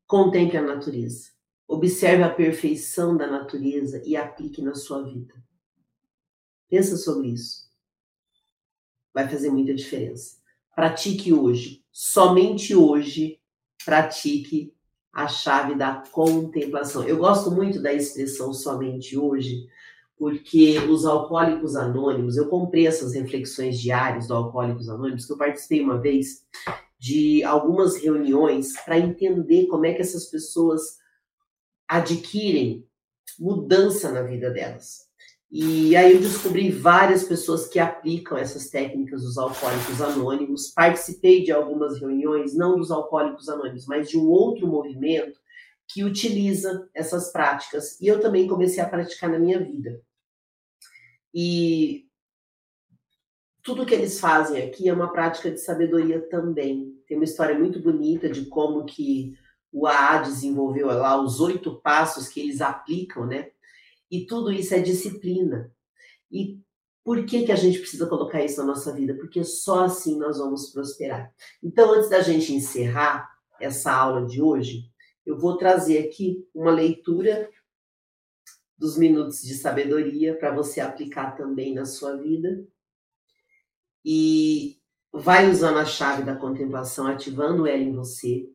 Contemple 0.05 0.57
a 0.57 0.61
natureza. 0.61 1.29
Observe 1.65 2.23
a 2.23 2.33
perfeição 2.33 3.15
da 3.15 3.25
natureza 3.25 4.03
e 4.05 4.17
aplique 4.17 4.61
na 4.61 4.75
sua 4.75 5.01
vida. 5.01 5.33
Pensa 6.67 6.97
sobre 6.97 7.29
isso. 7.29 7.68
Vai 9.13 9.27
fazer 9.27 9.49
muita 9.49 9.73
diferença. 9.73 10.37
Pratique 10.75 11.33
hoje, 11.33 11.83
somente 11.91 12.75
hoje, 12.75 13.39
pratique 13.83 14.73
a 15.11 15.27
chave 15.27 15.75
da 15.75 16.03
contemplação. 16.11 17.03
Eu 17.03 17.17
gosto 17.17 17.51
muito 17.51 17.81
da 17.81 17.91
expressão 17.91 18.53
somente 18.53 19.17
hoje, 19.17 19.67
porque 20.17 20.77
os 20.79 21.05
alcoólicos 21.05 21.75
anônimos, 21.75 22.37
eu 22.37 22.47
comprei 22.47 22.87
essas 22.87 23.13
reflexões 23.13 23.79
diárias 23.79 24.27
do 24.27 24.35
Alcoólicos 24.35 24.89
Anônimos, 24.89 25.25
que 25.25 25.33
eu 25.33 25.37
participei 25.37 25.81
uma 25.81 25.97
vez 25.97 26.45
de 26.99 27.43
algumas 27.43 27.95
reuniões 27.95 28.73
para 28.83 28.99
entender 28.99 29.67
como 29.67 29.85
é 29.85 29.93
que 29.93 30.01
essas 30.01 30.25
pessoas 30.25 30.99
adquirem 31.87 32.85
mudança 33.39 34.11
na 34.11 34.21
vida 34.21 34.51
delas. 34.51 35.08
E 35.51 35.95
aí 35.95 36.13
eu 36.13 36.19
descobri 36.19 36.69
várias 36.69 37.23
pessoas 37.23 37.67
que 37.67 37.79
aplicam 37.79 38.37
essas 38.37 38.69
técnicas 38.69 39.23
dos 39.23 39.37
alcoólicos 39.37 39.99
anônimos. 39.99 40.67
Participei 40.67 41.43
de 41.43 41.51
algumas 41.51 41.99
reuniões, 41.99 42.55
não 42.55 42.77
dos 42.77 42.91
alcoólicos 42.91 43.49
anônimos, 43.49 43.87
mas 43.87 44.09
de 44.09 44.17
um 44.17 44.27
outro 44.27 44.67
movimento 44.67 45.39
que 45.87 46.03
utiliza 46.03 46.87
essas 46.93 47.31
práticas. 47.31 47.99
E 47.99 48.07
eu 48.07 48.19
também 48.19 48.47
comecei 48.47 48.81
a 48.81 48.87
praticar 48.87 49.27
na 49.27 49.39
minha 49.39 49.59
vida. 49.59 49.99
E 51.33 52.07
tudo 53.63 53.85
que 53.85 53.93
eles 53.95 54.19
fazem 54.19 54.61
aqui 54.61 54.87
é 54.87 54.93
uma 54.93 55.11
prática 55.11 55.49
de 55.49 55.59
sabedoria 55.59 56.21
também. 56.29 56.95
Tem 57.07 57.17
uma 57.17 57.23
história 57.23 57.57
muito 57.57 57.79
bonita 57.79 58.29
de 58.29 58.45
como 58.45 58.85
que 58.85 59.35
o 59.71 59.87
AA 59.87 60.19
desenvolveu 60.19 60.87
lá 60.87 61.19
os 61.19 61.39
oito 61.39 61.79
passos 61.81 62.27
que 62.27 62.39
eles 62.39 62.61
aplicam, 62.61 63.25
né? 63.25 63.49
E 64.09 64.25
tudo 64.25 64.51
isso 64.51 64.73
é 64.73 64.79
disciplina. 64.79 65.71
E 66.31 66.59
por 67.03 67.25
que, 67.25 67.43
que 67.43 67.51
a 67.51 67.55
gente 67.55 67.79
precisa 67.79 68.07
colocar 68.07 68.43
isso 68.43 68.57
na 68.59 68.67
nossa 68.67 68.93
vida? 68.93 69.15
Porque 69.15 69.43
só 69.43 69.85
assim 69.85 70.17
nós 70.17 70.37
vamos 70.37 70.71
prosperar. 70.71 71.33
Então, 71.63 71.93
antes 71.93 72.09
da 72.09 72.21
gente 72.21 72.53
encerrar 72.53 73.29
essa 73.59 73.91
aula 73.91 74.25
de 74.25 74.41
hoje, 74.41 74.91
eu 75.25 75.37
vou 75.37 75.57
trazer 75.57 75.99
aqui 75.99 76.47
uma 76.53 76.71
leitura 76.71 77.49
dos 78.77 78.97
minutos 78.97 79.41
de 79.41 79.55
sabedoria 79.55 80.37
para 80.37 80.53
você 80.53 80.79
aplicar 80.79 81.35
também 81.35 81.73
na 81.73 81.85
sua 81.85 82.15
vida. 82.15 82.65
E 84.05 84.79
vai 85.11 85.49
usando 85.49 85.79
a 85.79 85.85
chave 85.85 86.23
da 86.23 86.35
contemplação, 86.35 87.07
ativando 87.07 87.67
ela 87.67 87.81
em 87.81 87.91
você. 87.91 88.49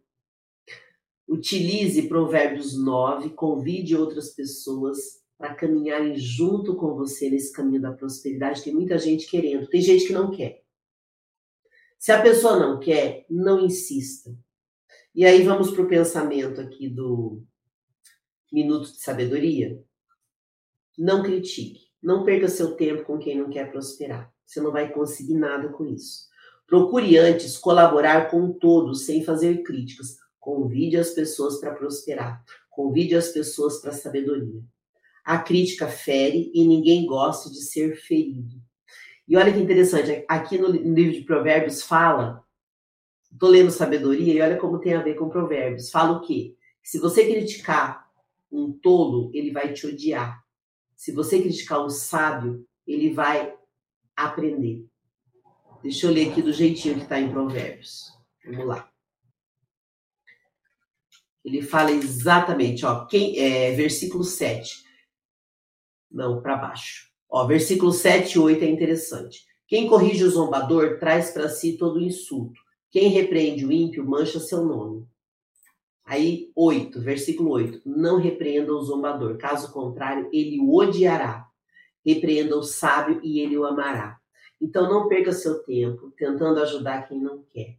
Utilize 1.28 2.08
Provérbios 2.08 2.76
9, 2.76 3.30
convide 3.30 3.96
outras 3.96 4.30
pessoas 4.30 5.23
para 5.38 5.54
caminharem 5.54 6.16
junto 6.16 6.76
com 6.76 6.94
você 6.94 7.30
nesse 7.30 7.52
caminho 7.52 7.82
da 7.82 7.92
prosperidade. 7.92 8.62
Tem 8.62 8.72
muita 8.72 8.98
gente 8.98 9.28
querendo, 9.28 9.68
tem 9.68 9.80
gente 9.80 10.06
que 10.06 10.12
não 10.12 10.30
quer. 10.30 10.62
Se 11.98 12.12
a 12.12 12.20
pessoa 12.20 12.58
não 12.58 12.78
quer, 12.78 13.24
não 13.28 13.64
insista. 13.64 14.36
E 15.14 15.24
aí 15.24 15.42
vamos 15.42 15.70
para 15.70 15.82
o 15.82 15.88
pensamento 15.88 16.60
aqui 16.60 16.88
do 16.88 17.42
minuto 18.52 18.92
de 18.92 19.00
sabedoria. 19.00 19.82
Não 20.96 21.22
critique, 21.22 21.88
não 22.02 22.24
perca 22.24 22.48
seu 22.48 22.76
tempo 22.76 23.04
com 23.04 23.18
quem 23.18 23.38
não 23.38 23.50
quer 23.50 23.70
prosperar. 23.70 24.32
Você 24.44 24.60
não 24.60 24.70
vai 24.70 24.92
conseguir 24.92 25.34
nada 25.34 25.68
com 25.70 25.84
isso. 25.86 26.28
Procure 26.66 27.18
antes 27.18 27.58
colaborar 27.58 28.30
com 28.30 28.52
todos 28.52 29.04
sem 29.06 29.24
fazer 29.24 29.62
críticas. 29.62 30.16
Convide 30.38 30.96
as 30.96 31.10
pessoas 31.10 31.58
para 31.58 31.74
prosperar. 31.74 32.44
Convide 32.70 33.14
as 33.14 33.28
pessoas 33.28 33.80
para 33.80 33.90
a 33.90 33.94
sabedoria. 33.94 34.62
A 35.24 35.38
crítica 35.38 35.88
fere 35.88 36.50
e 36.54 36.66
ninguém 36.66 37.06
gosta 37.06 37.50
de 37.50 37.62
ser 37.62 37.96
ferido. 37.96 38.62
E 39.26 39.37
olha 39.37 39.52
que 39.52 39.58
interessante, 39.58 40.24
aqui 40.28 40.58
no 40.58 40.68
livro 40.68 41.14
de 41.14 41.22
Provérbios 41.22 41.82
fala, 41.82 42.44
estou 43.32 43.48
lendo 43.48 43.70
sabedoria 43.70 44.34
e 44.34 44.40
olha 44.40 44.58
como 44.58 44.78
tem 44.78 44.94
a 44.94 45.02
ver 45.02 45.14
com 45.14 45.30
Provérbios. 45.30 45.90
Fala 45.90 46.18
o 46.18 46.20
quê? 46.20 46.54
Se 46.82 46.98
você 46.98 47.24
criticar 47.24 48.06
um 48.52 48.70
tolo, 48.70 49.30
ele 49.32 49.50
vai 49.50 49.72
te 49.72 49.87
odiar. 49.87 50.44
Se 50.94 51.10
você 51.10 51.40
criticar 51.40 51.84
um 51.84 51.88
sábio, 51.88 52.66
ele 52.87 53.12
vai 53.12 53.54
aprender. 54.14 54.87
Deixa 55.82 56.06
eu 56.06 56.12
ler 56.12 56.30
aqui 56.30 56.42
do 56.42 56.52
jeitinho 56.52 56.96
que 56.96 57.02
está 57.02 57.18
em 57.18 57.30
Provérbios. 57.30 58.12
Vamos 58.44 58.66
lá. 58.66 58.90
Ele 61.44 61.60
fala 61.60 61.90
exatamente, 61.90 62.87
ó, 62.87 63.04
quem, 63.04 63.38
é, 63.38 63.72
versículo 63.72 64.24
7. 64.24 64.82
Não, 66.14 66.40
para 66.40 66.57
baixo. 66.57 67.11
Ó, 67.29 67.44
versículo 67.44 67.90
7 67.90 68.35
e 68.35 68.38
8 68.38 68.62
é 68.62 68.68
interessante. 68.68 69.44
Quem 69.66 69.88
corrige 69.88 70.22
o 70.22 70.31
zombador 70.31 71.00
traz 71.00 71.33
para 71.33 71.48
si 71.48 71.77
todo 71.77 71.96
o 71.96 72.00
insulto. 72.00 72.61
Quem 72.88 73.09
repreende 73.09 73.66
o 73.66 73.72
ímpio 73.72 74.09
mancha 74.09 74.38
seu 74.38 74.64
nome. 74.64 75.09
Aí, 76.05 76.53
8, 76.55 77.00
versículo 77.00 77.50
8. 77.50 77.83
Não 77.85 78.20
repreenda 78.20 78.72
o 78.72 78.81
zombador, 78.81 79.37
caso 79.38 79.72
contrário, 79.72 80.31
ele 80.33 80.61
o 80.61 80.72
odiará. 80.72 81.48
Repreenda 82.07 82.57
o 82.57 82.62
sábio 82.62 83.20
e 83.24 83.40
ele 83.40 83.59
o 83.59 83.64
amará. 83.64 84.16
Então, 84.61 84.88
não 84.88 85.09
perca 85.09 85.33
seu 85.33 85.64
tempo 85.64 86.12
tentando 86.16 86.61
ajudar 86.61 87.09
quem 87.09 87.20
não 87.20 87.42
quer. 87.53 87.77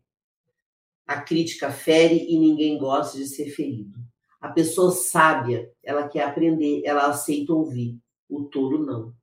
A 1.08 1.22
crítica 1.22 1.72
fere 1.72 2.26
e 2.28 2.38
ninguém 2.38 2.78
gosta 2.78 3.18
de 3.18 3.28
ser 3.28 3.50
ferido. 3.52 3.98
A 4.42 4.50
pessoa 4.50 4.92
sábia, 4.92 5.72
ela 5.82 6.10
quer 6.10 6.24
aprender, 6.24 6.82
ela 6.84 7.06
aceita 7.06 7.54
ouvir 7.54 7.98
o 8.30 8.46
tolo 8.46 8.86
não. 8.86 9.14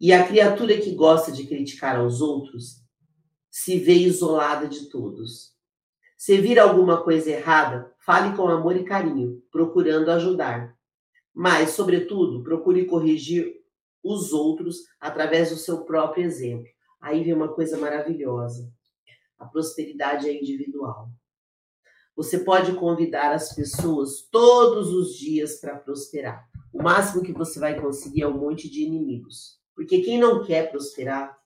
E 0.00 0.12
a 0.12 0.26
criatura 0.26 0.80
que 0.80 0.94
gosta 0.94 1.30
de 1.30 1.46
criticar 1.46 1.96
aos 1.96 2.20
outros 2.20 2.82
se 3.50 3.78
vê 3.78 3.94
isolada 3.94 4.66
de 4.66 4.88
todos. 4.88 5.54
Se 6.16 6.40
vir 6.40 6.58
alguma 6.58 7.02
coisa 7.02 7.30
errada, 7.30 7.94
fale 7.98 8.36
com 8.36 8.48
amor 8.48 8.76
e 8.76 8.84
carinho, 8.84 9.42
procurando 9.50 10.10
ajudar. 10.10 10.76
Mas, 11.34 11.70
sobretudo, 11.70 12.42
procure 12.42 12.84
corrigir 12.84 13.60
os 14.02 14.32
outros 14.32 14.78
através 15.00 15.50
do 15.50 15.56
seu 15.56 15.84
próprio 15.84 16.24
exemplo. 16.24 16.66
Aí 17.00 17.24
vem 17.24 17.32
uma 17.32 17.48
coisa 17.48 17.78
maravilhosa. 17.78 18.70
A 19.38 19.46
prosperidade 19.46 20.28
é 20.28 20.38
individual. 20.38 21.10
Você 22.14 22.40
pode 22.40 22.74
convidar 22.74 23.32
as 23.32 23.54
pessoas 23.54 24.22
todos 24.30 24.92
os 24.92 25.14
dias 25.14 25.58
para 25.58 25.78
prosperar. 25.78 26.49
O 26.72 26.82
máximo 26.82 27.22
que 27.22 27.32
você 27.32 27.58
vai 27.58 27.78
conseguir 27.80 28.22
é 28.22 28.28
um 28.28 28.38
monte 28.38 28.68
de 28.70 28.82
inimigos. 28.82 29.58
Porque 29.74 30.02
quem 30.02 30.18
não 30.18 30.44
quer 30.44 30.70
prosperar 30.70 31.36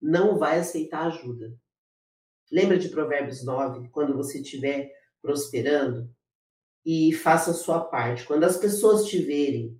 não 0.00 0.36
vai 0.38 0.58
aceitar 0.58 1.06
ajuda. 1.06 1.54
Lembra 2.50 2.78
de 2.78 2.88
Provérbios 2.88 3.44
9, 3.44 3.88
quando 3.88 4.14
você 4.14 4.40
estiver 4.40 4.92
prosperando 5.20 6.10
e 6.84 7.12
faça 7.12 7.50
a 7.50 7.54
sua 7.54 7.80
parte. 7.80 8.24
Quando 8.24 8.44
as 8.44 8.56
pessoas 8.56 9.06
te 9.06 9.18
verem 9.18 9.76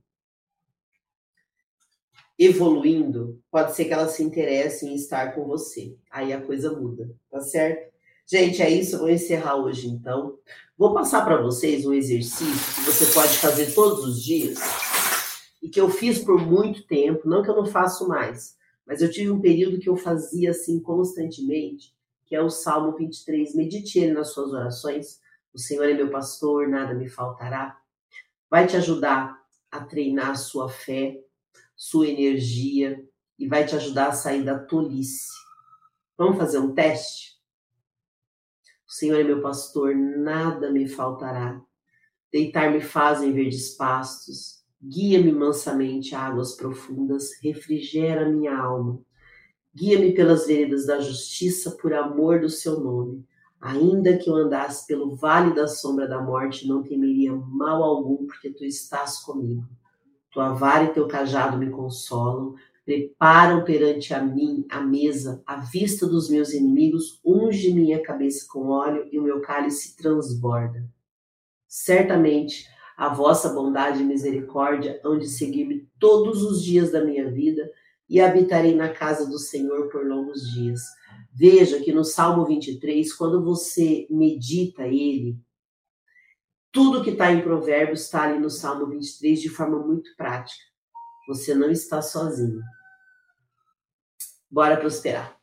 evoluindo, 2.38 3.40
pode 3.50 3.74
ser 3.74 3.84
que 3.84 3.92
elas 3.92 4.12
se 4.12 4.22
interessem 4.22 4.92
em 4.92 4.96
estar 4.96 5.34
com 5.34 5.46
você. 5.46 5.96
Aí 6.10 6.32
a 6.32 6.40
coisa 6.40 6.72
muda, 6.72 7.14
tá 7.30 7.40
certo? 7.40 7.94
Gente, 8.28 8.60
é 8.60 8.68
isso. 8.68 8.98
Vou 8.98 9.08
encerrar 9.08 9.56
hoje 9.56 9.86
então. 9.86 10.38
Vou 10.76 10.92
passar 10.92 11.24
para 11.24 11.40
vocês 11.40 11.86
um 11.86 11.94
exercício 11.94 12.74
que 12.74 12.90
você 12.90 13.06
pode 13.14 13.38
fazer 13.38 13.72
todos 13.72 14.04
os 14.04 14.22
dias 14.22 14.58
e 15.66 15.68
que 15.68 15.80
eu 15.80 15.90
fiz 15.90 16.20
por 16.20 16.40
muito 16.40 16.86
tempo. 16.86 17.28
Não 17.28 17.42
que 17.42 17.50
eu 17.50 17.56
não 17.56 17.66
faço 17.66 18.06
mais, 18.06 18.56
mas 18.86 19.02
eu 19.02 19.10
tive 19.10 19.32
um 19.32 19.40
período 19.40 19.80
que 19.80 19.88
eu 19.88 19.96
fazia 19.96 20.50
assim 20.50 20.78
constantemente, 20.78 21.92
que 22.24 22.36
é 22.36 22.40
o 22.40 22.48
Salmo 22.48 22.96
23. 22.96 23.52
Medite 23.56 23.98
ele 23.98 24.12
nas 24.12 24.32
suas 24.32 24.52
orações. 24.52 25.20
O 25.52 25.58
Senhor 25.58 25.90
é 25.90 25.92
meu 25.92 26.08
pastor, 26.08 26.68
nada 26.68 26.94
me 26.94 27.08
faltará. 27.08 27.76
Vai 28.48 28.68
te 28.68 28.76
ajudar 28.76 29.42
a 29.68 29.84
treinar 29.84 30.38
sua 30.38 30.68
fé, 30.68 31.20
sua 31.74 32.06
energia 32.06 33.04
e 33.36 33.48
vai 33.48 33.66
te 33.66 33.74
ajudar 33.74 34.10
a 34.10 34.12
sair 34.12 34.44
da 34.44 34.56
tolice. 34.56 35.32
Vamos 36.16 36.38
fazer 36.38 36.60
um 36.60 36.72
teste? 36.72 37.40
O 38.86 38.92
Senhor 38.92 39.18
é 39.18 39.24
meu 39.24 39.42
pastor, 39.42 39.96
nada 39.96 40.70
me 40.70 40.86
faltará. 40.86 41.60
Deitar-me 42.30 42.80
faz 42.80 43.20
em 43.20 43.32
verdes 43.32 43.70
pastos, 43.70 44.64
guia-me 44.88 45.32
mansamente 45.32 46.14
a 46.14 46.20
águas 46.20 46.54
profundas, 46.54 47.30
refrigera 47.42 48.28
minha 48.28 48.56
alma. 48.56 49.00
Guia-me 49.74 50.12
pelas 50.12 50.46
veredas 50.46 50.86
da 50.86 51.00
justiça 51.00 51.72
por 51.72 51.92
amor 51.92 52.40
do 52.40 52.48
seu 52.48 52.80
nome. 52.80 53.24
Ainda 53.60 54.16
que 54.16 54.30
eu 54.30 54.36
andasse 54.36 54.86
pelo 54.86 55.16
vale 55.16 55.54
da 55.54 55.66
sombra 55.66 56.06
da 56.06 56.20
morte, 56.22 56.68
não 56.68 56.82
temeria 56.82 57.34
mal 57.34 57.82
algum, 57.82 58.26
porque 58.26 58.50
tu 58.50 58.64
estás 58.64 59.18
comigo. 59.20 59.64
Tua 60.30 60.52
vara 60.52 60.84
e 60.84 60.92
teu 60.92 61.08
cajado 61.08 61.58
me 61.58 61.70
consolam, 61.70 62.54
preparam 62.84 63.64
perante 63.64 64.14
a 64.14 64.22
mim 64.22 64.64
a 64.70 64.80
mesa, 64.80 65.42
à 65.46 65.56
vista 65.56 66.06
dos 66.06 66.30
meus 66.30 66.52
inimigos, 66.52 67.20
unge 67.24 67.74
minha 67.74 68.00
cabeça 68.00 68.46
com 68.48 68.68
óleo 68.68 69.08
e 69.10 69.18
o 69.18 69.22
meu 69.22 69.40
cálice 69.40 69.96
transborda. 69.96 70.88
Certamente 71.66 72.68
a 72.96 73.12
vossa 73.12 73.50
bondade 73.50 74.02
e 74.02 74.06
misericórdia 74.06 74.98
hão 75.04 75.18
de 75.18 75.28
seguir-me 75.28 75.86
todos 75.98 76.42
os 76.42 76.62
dias 76.62 76.90
da 76.90 77.04
minha 77.04 77.30
vida 77.30 77.70
e 78.08 78.20
habitarei 78.20 78.74
na 78.74 78.88
casa 78.88 79.26
do 79.28 79.38
Senhor 79.38 79.88
por 79.88 80.06
longos 80.06 80.50
dias. 80.52 80.80
Veja 81.32 81.78
que 81.80 81.92
no 81.92 82.04
Salmo 82.04 82.46
23, 82.46 83.12
quando 83.12 83.44
você 83.44 84.06
medita 84.08 84.86
ele, 84.86 85.38
tudo 86.72 87.02
que 87.02 87.10
está 87.10 87.30
em 87.30 87.42
Provérbios 87.42 88.02
está 88.02 88.22
ali 88.22 88.38
no 88.38 88.48
Salmo 88.48 88.86
23 88.86 89.40
de 89.40 89.48
forma 89.50 89.78
muito 89.78 90.14
prática. 90.16 90.64
Você 91.28 91.54
não 91.54 91.70
está 91.70 92.00
sozinho. 92.00 92.60
Bora 94.50 94.76
prosperar. 94.76 95.36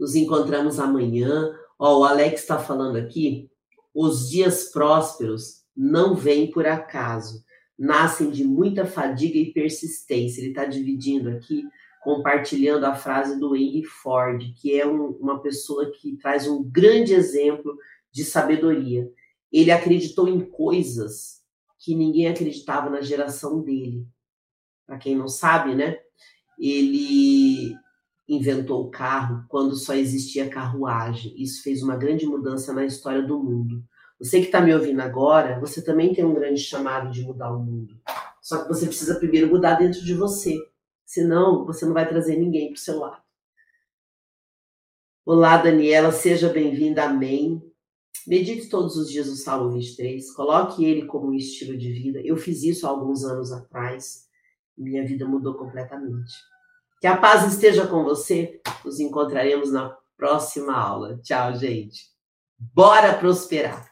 Nos 0.00 0.14
encontramos 0.14 0.80
amanhã. 0.80 1.54
Ó, 1.78 2.00
o 2.00 2.04
Alex 2.04 2.40
está 2.40 2.58
falando 2.58 2.96
aqui. 2.96 3.50
Os 3.94 4.30
dias 4.30 4.64
prósperos 4.64 5.61
não 5.76 6.14
vêm 6.14 6.50
por 6.50 6.66
acaso, 6.66 7.44
nascem 7.78 8.30
de 8.30 8.44
muita 8.44 8.86
fadiga 8.86 9.38
e 9.38 9.52
persistência. 9.52 10.40
Ele 10.40 10.50
está 10.50 10.64
dividindo 10.64 11.30
aqui, 11.30 11.64
compartilhando 12.02 12.84
a 12.84 12.94
frase 12.94 13.38
do 13.38 13.56
Henry 13.56 13.84
Ford, 13.84 14.42
que 14.60 14.78
é 14.78 14.86
um, 14.86 15.10
uma 15.12 15.40
pessoa 15.40 15.90
que 15.90 16.16
traz 16.16 16.46
um 16.46 16.62
grande 16.62 17.14
exemplo 17.14 17.76
de 18.10 18.24
sabedoria. 18.24 19.10
Ele 19.50 19.70
acreditou 19.70 20.28
em 20.28 20.40
coisas 20.40 21.42
que 21.78 21.94
ninguém 21.94 22.28
acreditava 22.28 22.88
na 22.88 23.00
geração 23.00 23.60
dele. 23.60 24.06
Para 24.86 24.98
quem 24.98 25.16
não 25.16 25.28
sabe, 25.28 25.74
né? 25.74 25.98
Ele 26.58 27.74
inventou 28.28 28.86
o 28.86 28.90
carro 28.90 29.44
quando 29.48 29.74
só 29.74 29.94
existia 29.94 30.48
carruagem. 30.48 31.34
Isso 31.36 31.62
fez 31.62 31.82
uma 31.82 31.96
grande 31.96 32.26
mudança 32.26 32.72
na 32.72 32.84
história 32.84 33.22
do 33.22 33.42
mundo. 33.42 33.84
Você 34.22 34.38
que 34.38 34.46
está 34.46 34.60
me 34.60 34.72
ouvindo 34.72 35.00
agora, 35.00 35.58
você 35.58 35.82
também 35.82 36.14
tem 36.14 36.24
um 36.24 36.32
grande 36.32 36.60
chamado 36.60 37.10
de 37.10 37.22
mudar 37.22 37.50
o 37.50 37.58
mundo. 37.58 38.00
Só 38.40 38.62
que 38.62 38.68
você 38.68 38.86
precisa 38.86 39.16
primeiro 39.16 39.48
mudar 39.48 39.74
dentro 39.74 40.00
de 40.00 40.14
você. 40.14 40.56
Senão, 41.04 41.66
você 41.66 41.84
não 41.84 41.92
vai 41.92 42.08
trazer 42.08 42.36
ninguém 42.36 42.68
para 42.68 42.76
o 42.76 42.80
seu 42.80 43.00
lado. 43.00 43.20
Olá, 45.26 45.56
Daniela, 45.56 46.12
seja 46.12 46.48
bem-vinda. 46.48 47.02
Amém. 47.02 47.60
Medite 48.24 48.68
todos 48.68 48.96
os 48.96 49.10
dias 49.10 49.26
o 49.26 49.34
Salmo 49.34 49.72
23, 49.72 50.32
coloque 50.34 50.84
ele 50.84 51.06
como 51.06 51.30
um 51.30 51.34
estilo 51.34 51.76
de 51.76 51.92
vida. 51.92 52.20
Eu 52.20 52.36
fiz 52.36 52.62
isso 52.62 52.86
há 52.86 52.90
alguns 52.90 53.24
anos 53.24 53.50
atrás. 53.50 54.28
Minha 54.78 55.04
vida 55.04 55.26
mudou 55.26 55.54
completamente. 55.54 56.32
Que 57.00 57.08
a 57.08 57.16
paz 57.16 57.52
esteja 57.52 57.88
com 57.88 58.04
você. 58.04 58.60
Nos 58.84 59.00
encontraremos 59.00 59.72
na 59.72 59.96
próxima 60.16 60.76
aula. 60.76 61.18
Tchau, 61.24 61.56
gente. 61.56 62.12
Bora 62.56 63.18
prosperar! 63.18 63.91